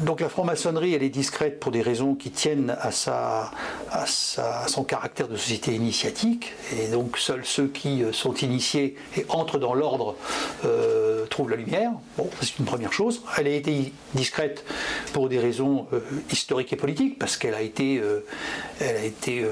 donc 0.04 0.20
la 0.20 0.28
franc-maçonnerie, 0.28 0.94
elle 0.94 1.02
est 1.02 1.15
discrète 1.16 1.58
pour 1.60 1.72
des 1.72 1.80
raisons 1.80 2.14
qui 2.14 2.30
tiennent 2.30 2.76
à, 2.78 2.90
sa, 2.90 3.50
à, 3.90 4.04
son 4.06 4.84
caractère 4.84 5.28
de 5.28 5.36
société 5.36 5.74
initiatique, 5.74 6.52
et 6.78 6.88
donc 6.88 7.16
seuls 7.16 7.44
ceux 7.44 7.68
qui 7.68 8.02
euh, 8.02 8.12
sont 8.12 8.34
initiés 8.34 8.96
et 9.16 9.24
entrent 9.30 9.58
dans 9.58 9.72
l'ordre 9.72 10.14
euh, 10.64 11.24
trouvent 11.26 11.50
la 11.50 11.56
lumière. 11.56 11.92
Bon, 12.18 12.28
c'est 12.42 12.58
une 12.58 12.66
première 12.66 12.92
chose. 12.92 13.22
Elle 13.38 13.46
a 13.46 13.50
été 13.50 13.92
discrète 14.14 14.64
pour 15.14 15.30
des 15.30 15.38
raisons 15.38 15.86
euh, 15.94 16.00
historiques 16.30 16.72
et 16.74 16.76
politiques, 16.76 17.18
parce 17.18 17.38
qu'elle 17.38 17.54
a 17.54 17.62
été, 17.62 18.02
elle 18.80 18.96
a 18.96 19.04
été 19.04 19.44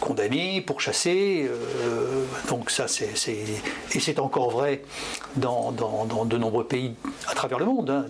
condamnée, 0.00 0.60
pourchassée. 0.60 1.50
donc 2.48 2.70
ça, 2.70 2.86
c'est, 2.88 3.10
et 3.94 4.00
c'est 4.00 4.18
encore 4.18 4.50
vrai 4.50 4.82
dans, 5.36 5.72
de 5.72 6.38
nombreux 6.38 6.64
pays 6.64 6.94
à 7.26 7.34
travers 7.34 7.58
le 7.58 7.64
monde. 7.64 7.90
Hein. 7.90 8.06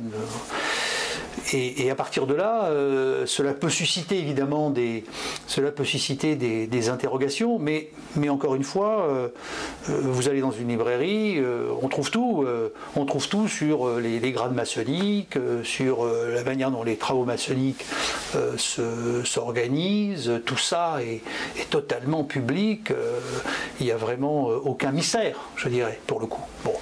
Et, 1.53 1.91
à 1.91 1.95
partir 1.95 2.27
de 2.27 2.35
là, 2.35 2.67
euh, 2.67 3.27
cela 3.27 3.55
peut 3.55 3.71
susciter 3.71 4.19
évidemment 4.19 4.71
des, 4.71 5.05
cela 5.47 5.71
peut 5.73 5.85
susciter 5.85 6.37
des, 6.37 6.89
interrogations, 6.89 7.59
mais, 7.59 7.91
mais, 8.17 8.29
encore 8.29 8.55
une 8.55 8.65
fois, 8.65 9.07
euh, 9.09 9.29
euh, 9.89 10.01
vous 10.03 10.29
allez 10.29 10.41
dans 10.41 10.51
une 10.51 10.69
librairie, 10.69 11.43
on 11.83 11.89
trouve 11.89 12.11
tout, 12.11 12.47
on 12.97 13.05
trouve 13.05 13.29
tout 13.29 13.49
sur 13.49 13.99
les, 13.99 14.33
grades 14.33 14.55
maçonniques, 14.55 15.39
sur 15.65 16.05
la 16.05 16.45
manière 16.45 16.71
dont 16.71 16.83
les 16.83 16.97
travaux 16.97 17.25
maçonniques 17.25 17.85
s'organisent, 19.25 20.41
tout 20.45 20.59
ça 20.59 20.99
est, 21.03 21.23
totalement 21.71 22.25
public, 22.25 22.93
il 23.79 23.87
n'y 23.87 23.93
a 23.93 23.97
vraiment 23.97 24.47
aucun 24.47 24.93
mystère, 24.93 25.37
je 25.57 25.69
dirais, 25.69 25.99
pour 26.07 26.21
le 26.21 26.27
coup. 26.27 26.43
Bon. 26.65 26.75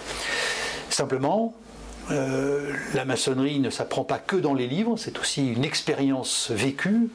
Simplement, 0.91 1.55
euh, 2.11 2.73
la 2.95 3.05
maçonnerie 3.05 3.59
ne 3.61 3.71
s'apprend 3.71 4.05
pas 4.05 4.19
que 4.19 4.37
dans 4.37 4.55
les 4.55 4.67
livres, 4.67 4.97
c'est 4.97 5.19
aussi 5.19 5.53
une 5.53 5.65
expérience 5.65 6.51
vécue. 6.51 7.09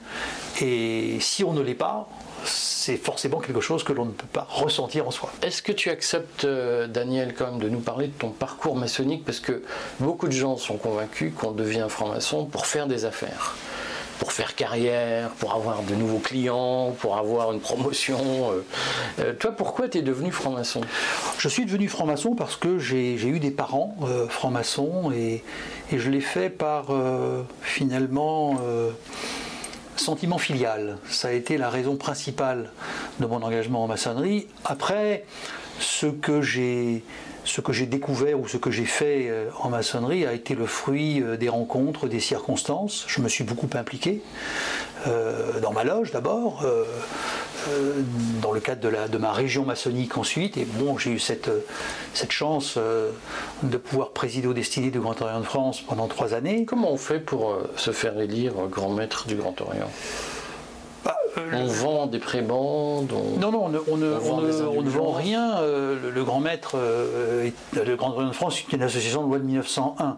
Et 0.62 1.18
si 1.20 1.44
on 1.44 1.54
ne 1.54 1.62
l'est 1.62 1.74
pas, 1.74 2.08
c'est 2.46 2.98
forcément 2.98 3.40
quelque 3.40 3.62
chose 3.62 3.84
que 3.84 3.94
l'on 3.94 4.06
ne 4.06 4.12
peut 4.12 4.28
pas 4.32 4.46
ressentir 4.50 5.08
en 5.08 5.12
soi. 5.12 5.32
Est-ce 5.42 5.62
que 5.62 5.72
tu 5.72 5.90
acceptes, 5.90 6.46
euh, 6.46 6.88
Daniel, 6.88 7.34
quand 7.34 7.52
même, 7.52 7.60
de 7.60 7.70
nous 7.70 7.80
parler 7.80 8.08
de 8.08 8.14
ton 8.14 8.30
parcours 8.30 8.76
maçonnique? 8.76 9.26
Parce 9.26 9.40
que 9.40 9.64
beaucoup 10.00 10.28
de 10.28 10.34
gens 10.34 10.58
sont 10.58 10.78
convaincus 10.78 11.34
qu'on 11.36 11.52
devient 11.52 11.88
franc-maçon 11.90 12.46
pour 12.46 12.66
faire 12.66 12.88
des 12.88 13.06
affaires. 13.06 13.56
Pour 14.20 14.32
faire 14.32 14.56
carrière, 14.56 15.30
pour 15.32 15.54
avoir 15.54 15.82
de 15.84 15.96
nouveaux 15.96 16.20
clients, 16.20 16.96
pour 17.00 17.18
avoir 17.18 17.52
une 17.52 17.60
promotion. 17.60 18.52
toi, 19.40 19.52
pourquoi 19.52 19.90
tu 19.90 20.00
es 20.00 20.02
devenu 20.02 20.32
franc-maçon? 20.32 20.82
Je 21.38 21.50
suis 21.50 21.66
devenu 21.66 21.88
franc-maçon 21.88 22.36
parce 22.36 22.56
que 22.56 22.80
j'ai 22.80 23.16
eu 23.16 23.40
des 23.40 23.52
parents 23.52 23.96
francs-maçons 24.30 25.12
et, 25.14 25.44
et, 25.92 26.00
je 26.00 26.10
l'ai 26.10 26.22
fait 26.22 26.50
par 26.50 26.86
finalement 27.62 28.58
sentiment 29.96 30.38
filial. 30.38 30.98
Ça 31.10 31.30
a 31.30 31.32
été 31.32 31.58
la 31.58 31.70
raison 31.70 31.96
principale 31.96 32.72
de 33.20 33.26
mon 33.26 33.42
engagement 33.42 33.84
en 33.84 33.88
maçonnerie. 33.88 34.48
Après, 34.66 35.26
ce 35.80 36.08
que 36.08 36.42
j'ai 36.42 37.02
découvert 37.86 38.40
ou 38.40 38.48
ce 38.48 38.58
que 38.58 38.72
j'ai 38.72 38.86
fait 38.86 39.28
euh, 39.30 39.50
en 39.60 39.70
maçonnerie 39.70 40.26
a 40.26 40.34
été 40.34 40.56
le 40.56 40.66
fruit 40.66 41.22
euh, 41.22 41.38
des 41.38 41.50
rencontres, 41.50 42.08
des 42.08 42.20
circonstances. 42.20 43.06
Je 43.08 43.22
me 43.22 43.28
suis 43.28 43.44
beaucoup 43.44 43.70
impliqué 43.74 44.22
euh, 45.08 45.60
dans 45.60 45.72
ma 45.72 45.84
loge 45.84 46.12
d'abord, 46.12 46.66
dans 48.42 48.52
le 48.52 48.60
cadre 48.60 48.90
de, 49.08 49.18
ma 49.18 49.32
région 49.32 49.66
maçonnique 49.66 50.18
ensuite. 50.18 50.58
Et 50.58 50.66
bon, 50.66 50.98
j'ai 50.98 51.12
eu 51.12 51.20
cette, 51.20 51.50
cette 52.14 52.32
chance 52.32 52.78
de 53.64 53.78
pouvoir 53.78 54.12
présider 54.12 54.48
aux 54.48 54.54
destinées 54.54 54.92
du 54.92 55.00
Grand 55.00 55.22
Orient 55.22 55.40
de 55.40 55.46
France 55.46 55.82
pendant 55.82 56.08
trois 56.08 56.34
années. 56.34 56.66
Comment 56.66 56.92
on 56.92 56.98
fait 56.98 57.20
pour 57.20 57.58
se 57.78 57.92
faire 57.92 58.20
élire 58.20 58.54
grand 58.70 58.90
maître 58.90 59.28
du 59.28 59.36
Grand 59.36 59.60
Orient? 59.62 59.90
On 61.38 61.66
vend 61.68 62.08
des 62.08 62.20
prébandes 62.20 63.12
Non, 63.40 63.52
non, 63.52 63.66
on 63.66 63.70
ne, 63.70 63.80
on 63.90 63.98
ne, 63.98 64.90
vend 64.90 65.12
rien. 65.12 65.58
Euh, 65.58 66.12
le, 66.14 66.24
Grand 66.24 66.40
Maître, 66.40 66.74
euh, 66.76 67.50
le 67.74 67.96
Grand 67.96 68.12
Orient 68.12 68.28
de 68.28 68.34
France, 68.34 68.60
est 68.60 68.74
une 68.74 68.84
association 68.84 69.24
de 69.24 69.28
loi 69.28 69.40
de 69.40 69.46
1901 69.46 70.18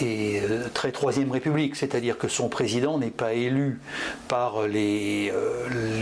et 0.00 0.40
euh, 0.42 0.68
très 0.72 0.92
Troisième 0.92 1.30
République, 1.30 1.76
c'est-à-dire 1.76 2.18
que 2.18 2.28
son 2.28 2.48
président 2.48 2.98
n'est 2.98 3.10
pas 3.10 3.32
élu 3.32 3.80
par 4.28 4.66
les, 4.66 5.32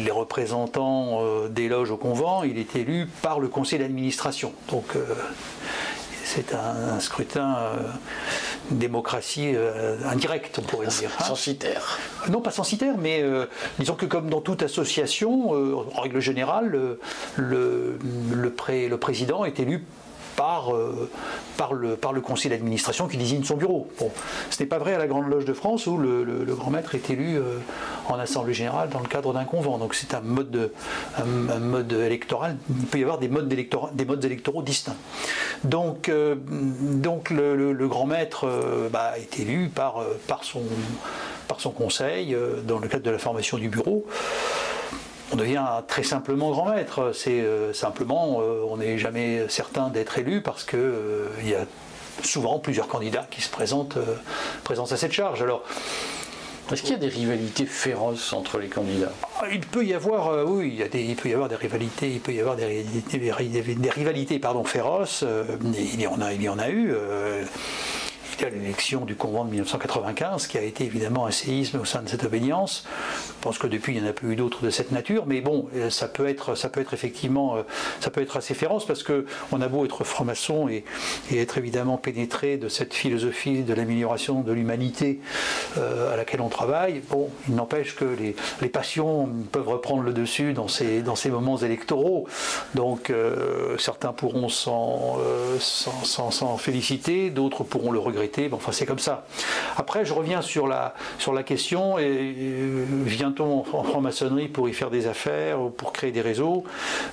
les 0.04 0.10
représentants 0.10 1.20
des 1.48 1.68
loges 1.68 1.90
au 1.90 1.96
convent, 1.96 2.46
il 2.46 2.58
est 2.58 2.76
élu 2.76 3.08
par 3.22 3.40
le 3.40 3.48
conseil 3.48 3.78
d'administration. 3.78 4.52
Donc 4.70 4.96
c'est 6.24 6.54
un, 6.54 7.00
scrutin 7.00 7.56
euh, 7.56 7.76
démocratie 8.70 9.52
euh, 9.54 9.96
indirecte, 10.06 10.58
on 10.58 10.62
pourrait 10.62 10.86
dire. 10.86 11.10
Hein. 11.18 11.24
Censitaire. 11.24 11.98
Non, 12.28 12.40
pas 12.40 12.50
censitaire, 12.50 12.94
mais 12.98 13.22
euh, 13.22 13.46
disons 13.78 13.94
que 13.94 14.06
comme 14.06 14.30
dans 14.30 14.40
toute 14.40 14.62
association, 14.62 15.50
en 15.50 16.00
règle 16.00 16.20
générale, 16.20 16.96
le, 17.36 17.98
le 18.36 18.96
président 18.96 19.44
est 19.44 19.60
élu 19.60 19.84
par, 20.36 20.74
euh, 20.74 21.10
par, 21.56 21.74
le, 21.74 21.96
par 21.96 22.12
le 22.12 22.20
conseil 22.20 22.50
d'administration 22.50 23.08
qui 23.08 23.16
désigne 23.16 23.44
son 23.44 23.56
bureau. 23.56 23.88
Bon, 23.98 24.10
ce 24.50 24.62
n'est 24.62 24.68
pas 24.68 24.78
vrai 24.78 24.94
à 24.94 24.98
la 24.98 25.06
Grande 25.06 25.28
Loge 25.28 25.44
de 25.44 25.52
France 25.52 25.86
où 25.86 25.98
le, 25.98 26.44
grand 26.54 26.70
maître 26.70 26.94
est 26.94 27.10
élu 27.10 27.36
euh, 27.36 27.58
en 28.08 28.18
assemblée 28.18 28.54
générale 28.54 28.88
dans 28.88 29.00
le 29.00 29.08
cadre 29.08 29.32
d'un 29.32 29.44
convent. 29.44 29.78
Donc 29.78 29.94
c'est 29.94 30.14
un 30.14 30.20
mode, 30.20 30.72
un, 31.18 31.58
mode 31.58 31.92
électoral. 31.92 32.56
Il 32.70 32.86
peut 32.86 32.98
y 32.98 33.02
avoir 33.02 33.18
des 33.18 33.28
modes, 33.28 33.48
des 33.48 34.04
modes 34.04 34.24
électoraux 34.24 34.62
distincts. 34.62 34.96
Donc, 35.64 36.08
euh, 36.08 36.34
le, 37.30 37.88
grand 37.88 38.06
maître 38.06 38.48
bah, 38.90 39.12
est 39.18 39.38
élu 39.40 39.68
par, 39.68 40.04
par, 40.26 40.44
son, 40.44 40.62
par 41.48 41.60
son 41.60 41.70
conseil 41.70 42.36
dans 42.66 42.78
le 42.78 42.88
cadre 42.88 43.04
de 43.04 43.10
la 43.10 43.18
formation 43.18 43.58
du 43.58 43.68
bureau 43.68 44.06
on 45.32 45.36
devient 45.36 45.64
très 45.88 46.02
simplement 46.02 46.50
grand 46.50 46.70
maître. 46.70 47.12
C'est 47.14 47.40
euh, 47.40 47.72
simplement, 47.72 48.40
euh, 48.40 48.64
on 48.68 48.76
n'est 48.76 48.98
jamais 48.98 49.48
certain 49.48 49.88
d'être 49.88 50.18
élu 50.18 50.42
parce 50.42 50.64
qu'il 50.64 50.78
euh, 50.78 51.28
y 51.44 51.54
a 51.54 51.64
souvent 52.22 52.58
plusieurs 52.58 52.86
candidats 52.86 53.26
qui 53.30 53.40
se 53.40 53.50
présentent, 53.50 53.96
à 53.96 54.96
cette 54.96 55.12
charge. 55.12 55.42
Alors, 55.42 55.64
est-ce 56.70 56.82
qu'il 56.82 56.92
y 56.92 56.94
a 56.94 56.98
des 56.98 57.08
rivalités 57.08 57.66
féroces 57.66 58.32
entre 58.32 58.58
les 58.58 58.68
candidats? 58.68 59.12
Il 59.50 59.60
peut 59.60 59.84
y 59.84 59.94
avoir, 59.94 60.46
oui, 60.46 60.80
il, 60.94 61.16
peut 61.16 61.28
y 61.28 61.34
avoir 61.34 61.48
des 61.48 61.56
rivalités, 61.56 62.10
il 62.10 62.20
peut 62.20 62.32
y 62.32 62.40
avoir 62.40 62.56
des, 62.56 62.84
rivalités, 63.90 64.38
pardon, 64.38 64.64
féroces. 64.64 65.24
il 65.74 66.00
y 66.00 66.06
en 66.06 66.20
a, 66.20 66.32
il 66.32 66.42
y 66.42 66.48
en 66.48 66.58
a 66.58 66.70
eu 66.70 66.94
à 68.44 68.50
l'élection 68.50 69.04
du 69.04 69.14
convent 69.14 69.44
de 69.44 69.50
1995, 69.50 70.46
qui 70.46 70.58
a 70.58 70.62
été 70.62 70.84
évidemment 70.84 71.26
un 71.26 71.30
séisme 71.30 71.80
au 71.80 71.84
sein 71.84 72.02
de 72.02 72.08
cette 72.08 72.24
obédience. 72.24 72.84
Pense 73.42 73.58
que 73.58 73.66
depuis, 73.66 73.94
il 73.94 74.00
n'y 74.00 74.06
en 74.06 74.10
a 74.10 74.12
plus 74.12 74.32
eu 74.32 74.36
d'autres 74.36 74.64
de 74.64 74.70
cette 74.70 74.92
nature, 74.92 75.24
mais 75.26 75.40
bon, 75.40 75.68
euh, 75.74 75.90
ça 75.90 76.08
peut 76.08 76.28
être, 76.28 76.54
ça 76.54 76.68
peut 76.68 76.80
être 76.80 76.94
effectivement, 76.94 77.56
euh, 77.56 77.62
ça 78.00 78.10
peut 78.10 78.22
être 78.22 78.36
assez 78.36 78.54
féroce 78.54 78.86
parce 78.86 79.02
que 79.02 79.26
on 79.50 79.60
a 79.60 79.68
beau 79.68 79.84
être 79.84 80.04
franc-maçon 80.04 80.68
et, 80.68 80.84
être 81.32 81.58
évidemment 81.58 81.96
pénétré 81.96 82.56
de 82.56 82.68
cette 82.68 82.94
philosophie 82.94 83.62
de 83.62 83.74
l'amélioration 83.74 84.42
de 84.42 84.52
l'humanité 84.52 85.20
euh, 85.76 86.12
à 86.12 86.16
laquelle 86.16 86.40
on 86.40 86.48
travaille. 86.48 87.02
Bon, 87.10 87.30
il 87.48 87.56
n'empêche 87.56 87.96
que 87.96 88.04
les, 88.04 88.68
passions 88.68 89.28
peuvent 89.50 89.68
reprendre 89.68 90.02
le 90.02 90.12
dessus 90.12 90.52
dans 90.52 90.68
ces, 90.68 91.02
moments 91.30 91.58
électoraux. 91.58 92.26
Donc, 92.74 93.12
certains 93.78 94.12
pourront 94.12 94.48
s'en 94.48 95.18
féliciter, 96.58 97.30
d'autres 97.30 97.64
pourront 97.64 97.90
le 97.90 97.98
regretter 97.98 98.22
enfin, 98.52 98.72
c'est 98.72 98.86
comme 98.86 98.98
ça. 98.98 99.24
Après, 99.76 100.04
je 100.04 100.12
reviens 100.12 100.42
sur 100.42 100.66
la, 100.66 100.94
sur 101.18 101.32
la 101.32 101.42
question 101.42 101.98
et, 101.98 102.34
en 103.40 103.64
franc-maçonnerie 103.64 104.48
pour 104.48 104.68
y 104.68 104.72
faire 104.72 104.90
des 104.90 105.06
affaires 105.06 105.60
ou 105.60 105.70
pour 105.70 105.92
créer 105.92 106.12
des 106.12 106.20
réseaux 106.20 106.64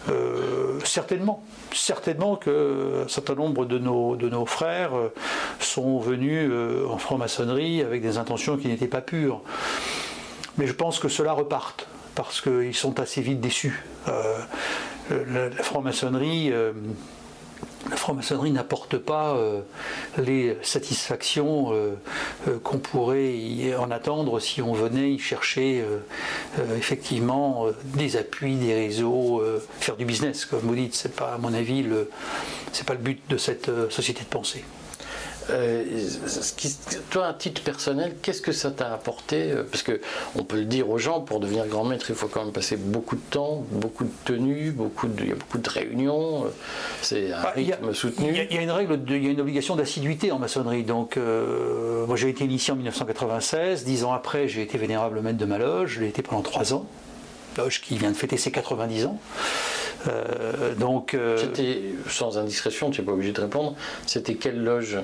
euh, 0.09 0.79
Certainement. 0.83 1.43
Certainement 1.73 2.35
qu'un 2.35 3.07
certain 3.07 3.35
nombre 3.35 3.65
de 3.65 3.77
nos, 3.77 4.15
de 4.15 4.29
nos 4.29 4.45
frères 4.45 4.95
euh, 4.95 5.13
sont 5.59 5.99
venus 5.99 6.49
euh, 6.51 6.87
en 6.87 6.97
franc-maçonnerie 6.97 7.81
avec 7.81 8.01
des 8.01 8.17
intentions 8.17 8.57
qui 8.57 8.67
n'étaient 8.67 8.87
pas 8.87 9.01
pures. 9.01 9.41
Mais 10.57 10.67
je 10.67 10.73
pense 10.73 10.99
que 10.99 11.07
cela 11.07 11.33
reparte 11.33 11.87
parce 12.15 12.41
qu'ils 12.41 12.75
sont 12.75 12.99
assez 12.99 13.21
vite 13.21 13.39
déçus. 13.39 13.83
la, 14.07 15.49
franc-maçonnerie 15.51 16.51
la 17.89 17.95
franc-maçonnerie 17.95 18.51
n'apporte 18.51 18.97
pas 18.97 19.35
euh, 19.35 19.61
les 20.17 20.57
satisfactions 20.61 21.71
euh, 21.71 21.95
euh, 22.47 22.59
qu'on 22.59 22.77
pourrait 22.77 23.33
y 23.33 23.73
en 23.75 23.91
attendre 23.91 24.39
si 24.39 24.61
on 24.61 24.73
venait 24.73 25.11
y 25.11 25.19
chercher 25.19 25.83
effectivement 26.77 27.67
des 27.83 28.17
appuis, 28.17 28.55
des 28.55 28.73
réseaux, 28.73 29.41
faire 29.79 29.95
du 29.95 30.05
business, 30.05 30.45
comme 30.45 30.61
vous 30.61 30.75
dites. 30.75 30.95
C'est 30.95 31.15
pas, 31.15 31.33
à 31.33 31.37
mon 31.37 31.53
avis, 31.53 31.83
le, 31.83 32.09
c'est 32.71 32.85
pas 32.85 32.93
le 32.93 32.99
but 32.99 33.21
de 33.29 33.37
cette 33.37 33.69
société 33.89 34.23
de 34.23 34.29
pensée. 34.29 34.63
Euh, 35.49 35.83
toi, 37.09 37.27
à 37.27 37.33
titre 37.33 37.61
personnel, 37.61 38.15
qu'est-ce 38.21 38.41
que 38.41 38.51
ça 38.51 38.71
t'a 38.71 38.93
apporté 38.93 39.51
euh, 39.51 39.63
Parce 39.63 39.83
que 39.83 39.99
on 40.35 40.43
peut 40.43 40.57
le 40.57 40.65
dire 40.65 40.89
aux 40.89 40.97
gens, 40.97 41.21
pour 41.21 41.39
devenir 41.39 41.65
grand 41.67 41.85
maître, 41.85 42.05
il 42.09 42.15
faut 42.15 42.27
quand 42.27 42.43
même 42.43 42.53
passer 42.53 42.77
beaucoup 42.77 43.15
de 43.15 43.21
temps, 43.21 43.63
beaucoup 43.71 44.03
de 44.03 44.11
tenues, 44.25 44.71
beaucoup 44.71 45.07
de, 45.07 45.23
il 45.23 45.29
y 45.29 45.31
a 45.31 45.35
beaucoup 45.35 45.57
de 45.57 45.69
réunions. 45.69 46.45
Euh, 46.45 46.49
c'est 47.01 47.31
un 47.31 47.41
bah, 47.41 47.53
rythme 47.55 47.93
soutenu. 47.93 48.29
Il 48.49 48.55
y, 48.55 48.57
a 48.57 48.61
une 48.61 48.71
règle, 48.71 48.99
il 49.07 49.23
y 49.23 49.27
a 49.27 49.31
une 49.31 49.41
obligation 49.41 49.75
d'assiduité 49.75 50.31
en 50.31 50.39
maçonnerie. 50.39 50.83
Donc, 50.83 51.17
moi, 51.17 52.15
j'ai 52.15 52.29
été 52.29 52.43
initié 52.43 52.73
en 52.73 52.75
1996. 52.75 53.83
Dix 53.83 54.03
ans 54.03 54.13
après, 54.13 54.47
j'ai 54.47 54.61
été 54.61 54.77
vénérable 54.77 55.21
maître 55.21 55.37
de 55.37 55.45
ma 55.45 55.57
loge. 55.57 55.95
Je 55.95 56.01
l'ai 56.01 56.07
été 56.07 56.21
pendant 56.21 56.41
trois 56.41 56.73
ans. 56.73 56.85
Loge 57.57 57.81
qui 57.81 57.97
vient 57.97 58.11
de 58.11 58.15
fêter 58.15 58.37
ses 58.37 58.51
90 58.51 59.05
ans. 59.05 59.19
donc, 60.77 61.15
c'était 61.37 61.81
sans 62.07 62.37
indiscrétion, 62.37 62.89
tu 62.89 63.01
n'es 63.01 63.05
pas 63.05 63.13
obligé 63.13 63.31
de 63.31 63.41
répondre. 63.41 63.75
C'était 64.05 64.35
quelle 64.35 64.63
loge? 64.63 64.97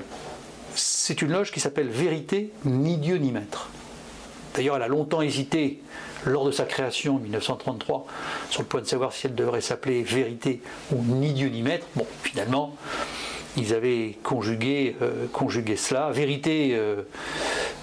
C'est 0.76 1.22
une 1.22 1.32
loge 1.32 1.50
qui 1.50 1.60
s'appelle 1.60 1.88
Vérité, 1.88 2.52
ni 2.64 2.98
Dieu 2.98 3.16
ni 3.16 3.32
Maître. 3.32 3.70
D'ailleurs, 4.54 4.76
elle 4.76 4.82
a 4.82 4.88
longtemps 4.88 5.22
hésité, 5.22 5.80
lors 6.24 6.44
de 6.44 6.50
sa 6.50 6.64
création 6.64 7.16
en 7.16 7.18
1933, 7.18 8.06
sur 8.50 8.62
le 8.62 8.66
point 8.66 8.80
de 8.80 8.86
savoir 8.86 9.12
si 9.12 9.26
elle 9.26 9.34
devrait 9.34 9.60
s'appeler 9.60 10.02
Vérité 10.02 10.60
ou 10.92 11.02
Ni 11.02 11.32
Dieu 11.32 11.48
ni 11.48 11.62
Maître. 11.62 11.86
Bon, 11.94 12.06
finalement, 12.22 12.74
ils 13.56 13.74
avaient 13.74 14.16
conjugué, 14.22 14.96
euh, 15.02 15.26
cela. 15.76 16.10
Vérité, 16.10 16.70
euh, 16.72 17.02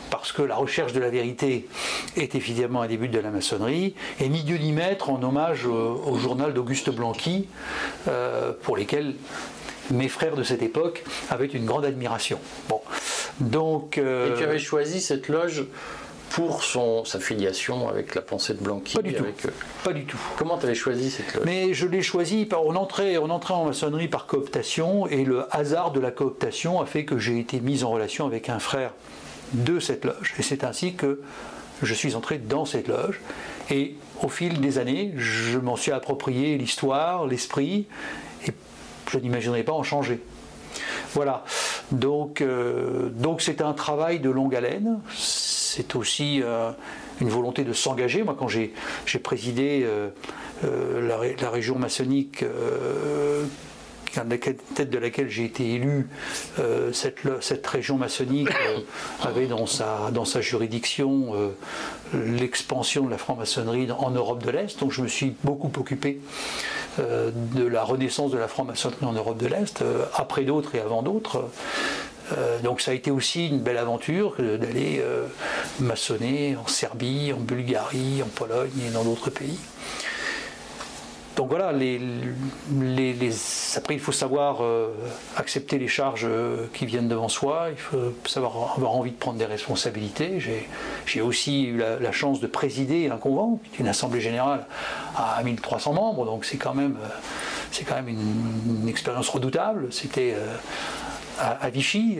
parce 0.09 0.31
que 0.31 0.41
la 0.41 0.55
recherche 0.55 0.93
de 0.93 0.99
la 0.99 1.09
vérité 1.09 1.67
est 2.15 2.35
évidemment 2.35 2.81
un 2.81 2.87
début 2.87 3.07
de 3.07 3.19
la 3.19 3.31
maçonnerie, 3.31 3.95
et 4.19 4.29
Ni 4.29 4.43
Dieu 4.43 4.57
ni 4.57 4.71
Maître 4.71 5.09
en 5.09 5.21
hommage 5.23 5.65
au, 5.65 6.17
journal 6.17 6.53
d'Auguste 6.53 6.91
Blanqui, 6.91 7.47
euh, 8.07 8.51
pour 8.61 8.77
lesquels 8.77 9.15
mes 9.91 10.07
frères 10.09 10.35
de 10.35 10.43
cette 10.43 10.61
époque 10.61 11.03
avaient 11.29 11.47
une 11.47 11.65
grande 11.65 11.85
admiration. 11.85 12.39
Bon, 12.69 12.81
donc. 13.39 13.97
Euh, 13.97 14.33
Et 14.33 14.37
tu 14.37 14.43
avais 14.43 14.59
choisi 14.59 15.01
cette 15.01 15.27
loge 15.27 15.65
pour 16.29 16.63
son, 16.63 17.05
sa 17.05 17.19
filiation 17.19 17.87
avec 17.87 18.15
la 18.15 18.21
pensée 18.21 18.53
de 18.55 18.59
Blanqui 18.59 18.95
Pas 18.95 19.03
du 19.03 19.13
tout. 19.13 19.23
Euh, 19.23 19.49
Pas 19.83 19.93
du 19.93 20.05
tout. 20.05 20.17
Comment 20.37 20.57
tu 20.57 20.65
avais 20.65 20.75
choisi 20.75 21.11
cette 21.11 21.33
loge? 21.35 21.43
Mais 21.45 21.73
je 21.73 21.85
l'ai 21.85 22.01
choisi 22.01 22.45
par. 22.45 22.65
On 22.65 22.75
entrait, 22.75 23.17
on 23.17 23.29
entrait 23.29 23.53
en 23.53 23.65
maçonnerie 23.65 24.07
par 24.07 24.25
cooptation 24.25 25.05
et 25.07 25.25
le 25.25 25.45
hasard 25.55 25.91
de 25.91 25.99
la 25.99 26.11
cooptation 26.11 26.81
a 26.81 26.85
fait 26.85 27.05
que 27.05 27.19
j'ai 27.19 27.39
été 27.39 27.59
mis 27.59 27.83
en 27.83 27.91
relation 27.91 28.25
avec 28.25 28.49
un 28.49 28.59
frère 28.59 28.91
de 29.53 29.79
cette 29.79 30.05
loge. 30.05 30.33
Et 30.39 30.41
c'est 30.41 30.63
ainsi 30.63 30.95
que 30.95 31.21
je 31.83 31.93
suis 31.93 32.15
entré 32.15 32.37
dans 32.39 32.65
cette 32.65 32.87
loge. 32.87 33.19
Et 33.69 33.95
au 34.21 34.29
fil 34.29 34.59
des 34.59 34.79
années, 34.79 35.13
je 35.17 35.59
m'en 35.59 35.75
suis 35.75 35.91
approprié 35.91 36.57
l'histoire, 36.57 37.27
l'esprit, 37.27 37.85
je 39.13 39.19
n'imaginerais 39.19 39.63
pas 39.63 39.73
en 39.73 39.83
changer. 39.83 40.21
Voilà. 41.13 41.43
Donc, 41.91 42.41
euh, 42.41 43.09
donc 43.09 43.41
c'est 43.41 43.61
un 43.61 43.73
travail 43.73 44.19
de 44.19 44.29
longue 44.29 44.55
haleine. 44.55 44.99
c'est 45.15 45.95
aussi 45.95 46.41
une 47.21 47.29
volonté 47.29 47.63
de 47.63 47.73
s'engager. 47.73 48.23
Moi, 48.23 48.35
quand 48.37 48.47
j'ai 48.47 48.73
présidé 49.21 49.85
la, 50.63 51.17
la, 51.39 51.49
région 51.49 51.77
maçonnique 51.77 52.43
à 54.17 54.23
la 54.23 54.37
tête 54.37 54.89
de 54.89 54.97
laquelle 54.97 55.29
j'ai 55.29 55.45
été 55.45 55.73
élu, 55.73 56.07
euh, 56.59 56.91
cette, 56.91 57.21
cette, 57.41 57.65
région 57.65 57.97
maçonnique 57.97 58.49
euh, 58.49 58.79
avait 59.23 59.47
dans 59.47 59.65
sa, 59.65 60.11
dans 60.11 60.25
sa 60.25 60.41
juridiction 60.41 61.33
euh, 61.35 61.49
l'expansion 62.13 63.05
de 63.05 63.09
la 63.09 63.17
franc-maçonnerie 63.17 63.89
en 63.91 64.11
Europe 64.11 64.43
de 64.43 64.51
l'Est. 64.51 64.79
Donc 64.79 64.91
je 64.91 65.01
me 65.01 65.07
suis 65.07 65.35
beaucoup 65.43 65.71
occupé 65.77 66.19
de 66.99 67.65
la 67.65 67.83
renaissance 67.83 68.29
de 68.29 68.37
la 68.37 68.47
franc-maçonnerie 68.47 69.05
en 69.05 69.13
Europe 69.13 69.37
de 69.37 69.47
l'Est, 69.47 69.83
après 70.13 70.43
d'autres 70.43 70.75
et 70.75 70.79
avant 70.79 71.01
d'autres. 71.01 71.49
donc 72.63 72.81
ça 72.81 72.91
a 72.91 72.93
été 72.93 73.09
aussi 73.09 73.47
une 73.47 73.61
belle 73.61 73.79
aventure 73.79 74.35
d'aller 74.37 75.03
maçonner 75.79 76.55
en 76.55 76.67
Serbie, 76.67 77.33
en 77.33 77.39
Bulgarie, 77.39 78.21
en 78.21 78.27
Pologne 78.27 78.69
et 78.87 78.91
dans 78.91 79.03
d'autres 79.03 79.31
pays. 79.31 79.57
Donc 81.43 81.49
voilà, 81.49 81.73
les, 81.73 81.99
après 83.75 83.95
il 83.95 83.99
faut 83.99 84.13
savoir 84.13 84.63
euh, 84.63 84.93
accepter 85.35 85.77
les 85.77 85.89
charges 85.89 86.23
euh, 86.23 86.67
qui 86.73 86.85
viennent 86.85 87.09
devant 87.09 87.27
soi, 87.27 87.67
il 87.69 87.77
faut 87.77 88.13
savoir 88.25 88.75
avoir 88.77 88.95
envie 88.95 89.11
de 89.11 89.17
prendre 89.17 89.37
des 89.37 89.45
responsabilités. 89.45 90.41
J'ai 91.05 91.19
aussi 91.19 91.65
eu 91.65 91.79
la, 91.99 92.11
chance 92.13 92.39
de 92.39 92.47
présider 92.47 93.09
un 93.09 93.17
convent, 93.17 93.59
une 93.77 93.89
assemblée 93.89 94.21
générale 94.21 94.65
à 95.17 95.43
1300 95.43 95.91
membres, 95.91 96.25
donc 96.25 96.45
c'est 96.45 96.55
quand 96.55 96.73
même, 96.73 96.95
euh, 97.03 97.83
quand 97.85 97.95
même 97.95 98.07
une, 98.07 98.87
expérience 98.87 99.27
redoutable. 99.27 99.87
C'était 99.91 100.35
à, 101.41 101.69
Vichy 101.71 102.19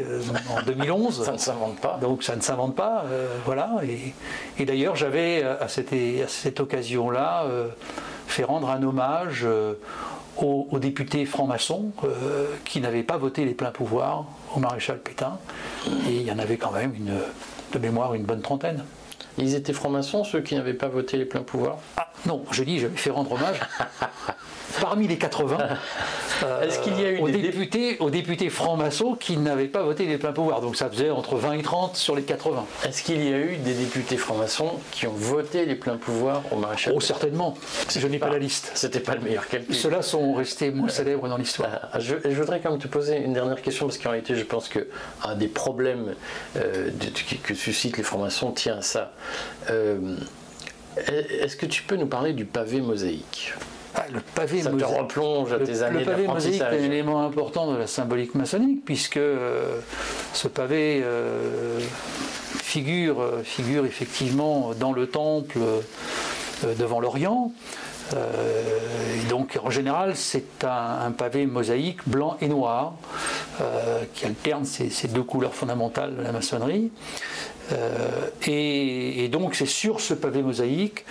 en 0.49 0.63
2011. 0.63 1.23
ça 1.25 1.31
ne 1.31 1.37
s'invente 1.37 1.79
pas. 1.79 1.97
Donc 2.01 2.23
ça 2.23 2.35
ne 2.35 2.41
s'invente 2.41 2.75
pas, 2.75 3.05
voilà. 3.45 3.71
Et, 4.59 4.65
d'ailleurs 4.65 4.97
j'avais 4.97 5.43
à 5.43 5.69
cette, 5.69 5.93
à 5.93 6.27
cette 6.27 6.59
occasion-là 6.59 7.45
fait 8.27 8.43
rendre 8.43 8.69
un 8.69 8.81
hommage 8.83 9.41
euh, 9.43 9.73
aux, 10.37 10.79
députés 10.79 11.25
francs-maçons 11.25 11.91
euh, 12.03 12.47
qui 12.65 12.81
n'avaient 12.81 13.03
pas 13.03 13.17
voté 13.17 13.45
les 13.45 13.53
pleins 13.53 13.71
pouvoirs 13.71 14.25
au 14.55 14.59
maréchal 14.59 14.99
Pétain. 14.99 15.37
Et 16.09 16.15
il 16.15 16.23
y 16.23 16.31
en 16.31 16.39
avait 16.39 16.57
quand 16.57 16.71
même 16.71 16.93
de 17.71 17.79
mémoire 17.79 18.13
une 18.13 18.23
bonne 18.23 18.41
trentaine. 18.41 18.83
Ils 19.37 19.55
étaient 19.55 19.73
francs-maçons, 19.73 20.23
ceux 20.23 20.41
qui 20.41 20.55
n'avaient 20.55 20.73
pas 20.73 20.87
voté 20.87 21.17
les 21.17 21.25
pleins 21.25 21.41
pouvoirs 21.41 21.79
Ah 21.97 22.11
non, 22.25 22.43
je 22.51 22.63
dis, 22.63 22.79
j'avais 22.79 22.95
fait 22.95 23.09
rendre 23.09 23.31
hommage 23.33 23.59
parmi 24.79 25.07
les 25.07 25.17
80 25.17 25.57
Est-ce 26.61 26.79
qu'il 26.79 26.99
y 26.99 27.05
a 27.05 27.11
eu 27.11 27.19
aux, 27.19 27.29
des 27.29 27.41
députés, 27.41 27.97
aux 27.99 28.09
députés 28.09 28.49
francs-maçons 28.49 29.15
qui 29.15 29.37
n'avaient 29.37 29.67
pas 29.67 29.83
voté 29.83 30.05
les 30.05 30.17
pleins 30.17 30.31
pouvoirs. 30.31 30.61
Donc 30.61 30.75
ça 30.75 30.89
faisait 30.89 31.09
entre 31.09 31.35
20 31.35 31.53
et 31.53 31.61
30 31.61 31.95
sur 31.95 32.15
les 32.15 32.23
80. 32.23 32.65
Est-ce 32.85 33.03
qu'il 33.03 33.23
y 33.23 33.33
a 33.33 33.37
eu 33.37 33.57
des 33.57 33.73
députés 33.73 34.17
francs-maçons 34.17 34.71
qui 34.91 35.07
ont 35.07 35.13
voté 35.13 35.65
les 35.65 35.75
pleins 35.75 35.97
pouvoirs 35.97 36.43
au 36.51 36.57
maréchal 36.57 36.93
Oh, 36.95 36.99
certainement. 36.99 37.55
Je 37.89 38.07
n'ai 38.07 38.19
pas, 38.19 38.29
la 38.29 38.39
liste. 38.39 38.71
C'était 38.75 38.99
pas 38.99 39.15
le 39.15 39.21
meilleur 39.21 39.47
calcul. 39.47 39.75
Ceux-là 39.75 40.01
sont 40.01 40.33
restés 40.33 40.71
moins 40.71 40.89
célèbres 40.89 41.27
dans 41.27 41.37
l'histoire. 41.37 41.89
Ah, 41.91 41.99
je, 41.99 42.15
voudrais 42.29 42.59
quand 42.59 42.71
même 42.71 42.79
te 42.79 42.87
poser 42.87 43.17
une 43.17 43.33
dernière 43.33 43.61
question 43.61 43.87
parce 43.87 43.97
qu'en 43.97 44.11
réalité, 44.11 44.35
je 44.35 44.43
pense 44.43 44.69
que 44.69 44.87
un 45.23 45.35
des 45.35 45.47
problèmes 45.47 46.15
euh, 46.57 46.89
que 47.43 47.53
suscitent 47.53 47.97
les 47.97 48.03
francs-maçons 48.03 48.51
tient 48.51 48.77
à 48.77 48.81
ça. 48.81 49.11
Euh, 49.69 50.17
est-ce 50.95 51.55
que 51.55 51.65
tu 51.65 51.83
peux 51.83 51.95
nous 51.95 52.07
parler 52.07 52.33
du 52.33 52.45
pavé 52.45 52.81
mosaïque 52.81 53.53
ah, 53.95 54.05
le 54.11 54.21
pavé 54.21 54.61
Ça 54.61 54.71
te 54.71 54.83
replonge 54.83 55.53
à 55.53 55.59
tes 55.59 55.83
années 55.83 55.99
Le 55.99 56.05
pavé 56.05 56.27
mosaïque 56.27 56.61
est 56.61 56.63
un 56.63 56.71
élément 56.73 57.23
important 57.25 57.71
de 57.71 57.77
la 57.77 57.87
symbolique 57.87 58.33
maçonnique, 58.33 58.83
puisque 58.85 59.17
euh, 59.17 59.79
ce 60.33 60.47
pavé 60.47 61.01
euh, 61.03 61.79
figure, 62.61 63.21
euh, 63.21 63.43
figure 63.43 63.85
effectivement 63.85 64.71
dans 64.79 64.93
le 64.93 65.07
temple 65.07 65.59
devant 66.79 66.99
l'Orient. 66.99 67.51
Et 68.13 69.29
donc 69.29 69.59
en 69.63 69.69
général 69.69 70.15
c'est 70.15 70.63
un, 70.63 71.11
pavé 71.11 71.45
mosaïque 71.45 72.07
blanc 72.07 72.37
et 72.41 72.47
noir 72.47 72.93
qui 74.13 74.25
alterne 74.25 74.65
ces, 74.65 75.07
deux 75.07 75.23
couleurs 75.23 75.55
fondamentales 75.55 76.15
de 76.15 76.21
la 76.21 76.31
maçonnerie. 76.31 76.91
Euh, 77.71 78.29
et, 78.45 79.27
donc 79.29 79.55
c'est 79.55 79.65
sur 79.65 80.01
ce 80.01 80.13
pavé 80.13 80.41
mosaïque 80.41 81.05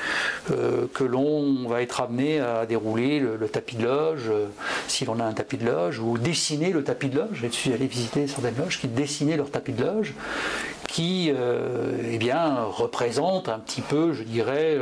euh, 0.51 0.87
que 0.93 1.05
l'on 1.05 1.67
va 1.69 1.83
être 1.83 2.01
amené 2.01 2.41
à 2.41 2.67
dérouler 2.67 3.21
le, 3.21 3.49
tapis 3.49 3.77
de 3.77 3.85
loge, 3.85 4.29
euh, 4.29 4.47
si 4.87 5.05
l'on 5.05 5.19
a 5.19 5.25
un 5.25 5.33
tapis 5.33 5.57
de 5.57 5.67
loge, 5.67 5.99
ou 5.99 6.19
dessiner 6.19 6.71
le 6.71 6.85
tapis 6.85 7.09
de 7.09 7.19
loge. 7.19 7.41
Je 7.43 7.49
suis 7.49 7.73
allé 7.73 7.87
visiter 7.87 8.27
certaines 8.27 8.57
loges 8.57 8.79
qui 8.81 8.89
dessinaient 8.89 9.37
leur 9.37 9.51
tapis 9.51 9.73
de 9.73 9.85
loge, 9.85 10.15
qui 10.89 11.31
eh 11.31 12.19
bien, 12.19 12.65
représente 12.65 13.49
un 13.49 13.59
petit 13.59 13.81
peu, 13.81 14.13
je 14.13 14.25
dirais, 14.25 14.77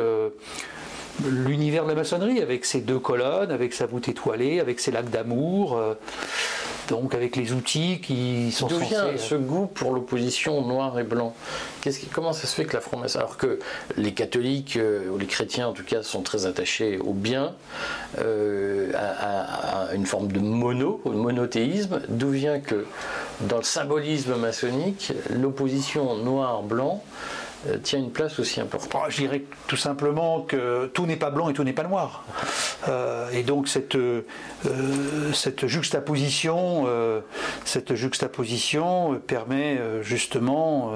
l'univers 1.27 1.85
de 1.85 1.91
la 1.91 1.95
maçonnerie, 1.95 2.41
avec 2.41 2.65
ses 2.65 2.81
deux 2.81 2.99
colonnes, 2.99 3.51
avec 3.51 3.73
sa 3.73 3.87
voûte 3.87 4.09
étoilée, 4.09 4.61
avec 4.61 4.81
ses 4.81 4.91
lacs 4.91 5.11
d'amour 5.11 5.79
donc 6.91 7.15
avec 7.15 7.37
les 7.37 7.53
outils 7.53 8.01
qui 8.03 8.51
sont 8.53 8.67
D'où 8.67 8.79
vient 8.79 9.17
ce 9.17 9.37
goût 9.37 9.67
pour 9.67 9.93
l'opposition 9.95 10.61
noir 10.67 10.99
et 10.99 11.05
blanc? 11.05 11.35
Qu'est-ce 11.81 12.01
qui, 12.01 12.07
Comment 12.07 12.33
ça 12.33 12.47
se 12.47 12.55
fait 12.55 12.65
que 12.65 12.75
la 12.75 12.81
franc-maçonnerie, 12.81 13.25
alors 13.25 13.37
que 13.37 13.61
les 13.97 14.13
catholiques 14.13 14.77
euh, 14.77 15.09
ou 15.09 15.17
les 15.17 15.27
chrétiens 15.27 15.69
en 15.69 15.73
tout 15.73 15.85
cas 15.85 16.03
sont 16.03 16.23
très 16.23 16.47
attachés 16.47 16.99
au 16.99 17.13
bien, 17.13 17.55
euh, 18.19 18.91
à, 18.97 19.95
une 19.95 20.05
forme 20.05 20.33
de 20.33 20.41
mono, 20.41 21.01
de 21.07 21.11
monothéisme, 21.11 22.03
d'où 22.09 22.31
vient 22.31 22.59
que 22.59 22.85
dans 23.43 23.59
le 23.59 23.63
symbolisme 23.63 24.35
maçonnique, 24.35 25.13
l'opposition 25.31 26.17
noir-blanc 26.17 27.03
euh, 27.03 27.40
tient 27.83 27.99
une 27.99 28.11
place 28.11 28.39
aussi 28.39 28.61
importante 28.61 28.91
oh, 28.95 29.11
Je 29.11 29.19
dirais 29.19 29.43
tout 29.67 29.77
simplement 29.77 30.41
que 30.43 30.87
tout 30.87 31.07
n'est 31.07 31.17
pas 31.17 31.31
blanc 31.31 31.49
et 31.49 31.53
tout 31.53 31.65
n'est 31.65 31.73
pas 31.73 31.85
noir. 31.85 32.25
Euh, 32.89 33.31
et 33.31 33.43
donc 33.43 33.69
cette, 33.69 33.97
euh, 33.97 34.23
cette 35.33 35.67
juxtaposition, 35.67 36.87
cette 37.65 37.95
juxtaposition 37.95 39.21
permet 39.27 39.79
justement 40.03 40.93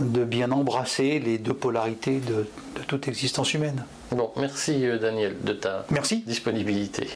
de 0.00 0.24
bien 0.24 0.50
embrasser 0.50 1.18
les 1.18 1.38
deux 1.38 1.54
polarités 1.54 2.20
de, 2.20 2.46
de 2.78 2.84
toute 2.86 3.08
existence 3.08 3.54
humaine. 3.54 3.84
Bon, 4.10 4.30
merci 4.36 4.84
Daniel 5.00 5.36
de 5.42 5.52
ta 5.52 5.84
merci. 5.90 6.22
disponibilité. 6.26 7.08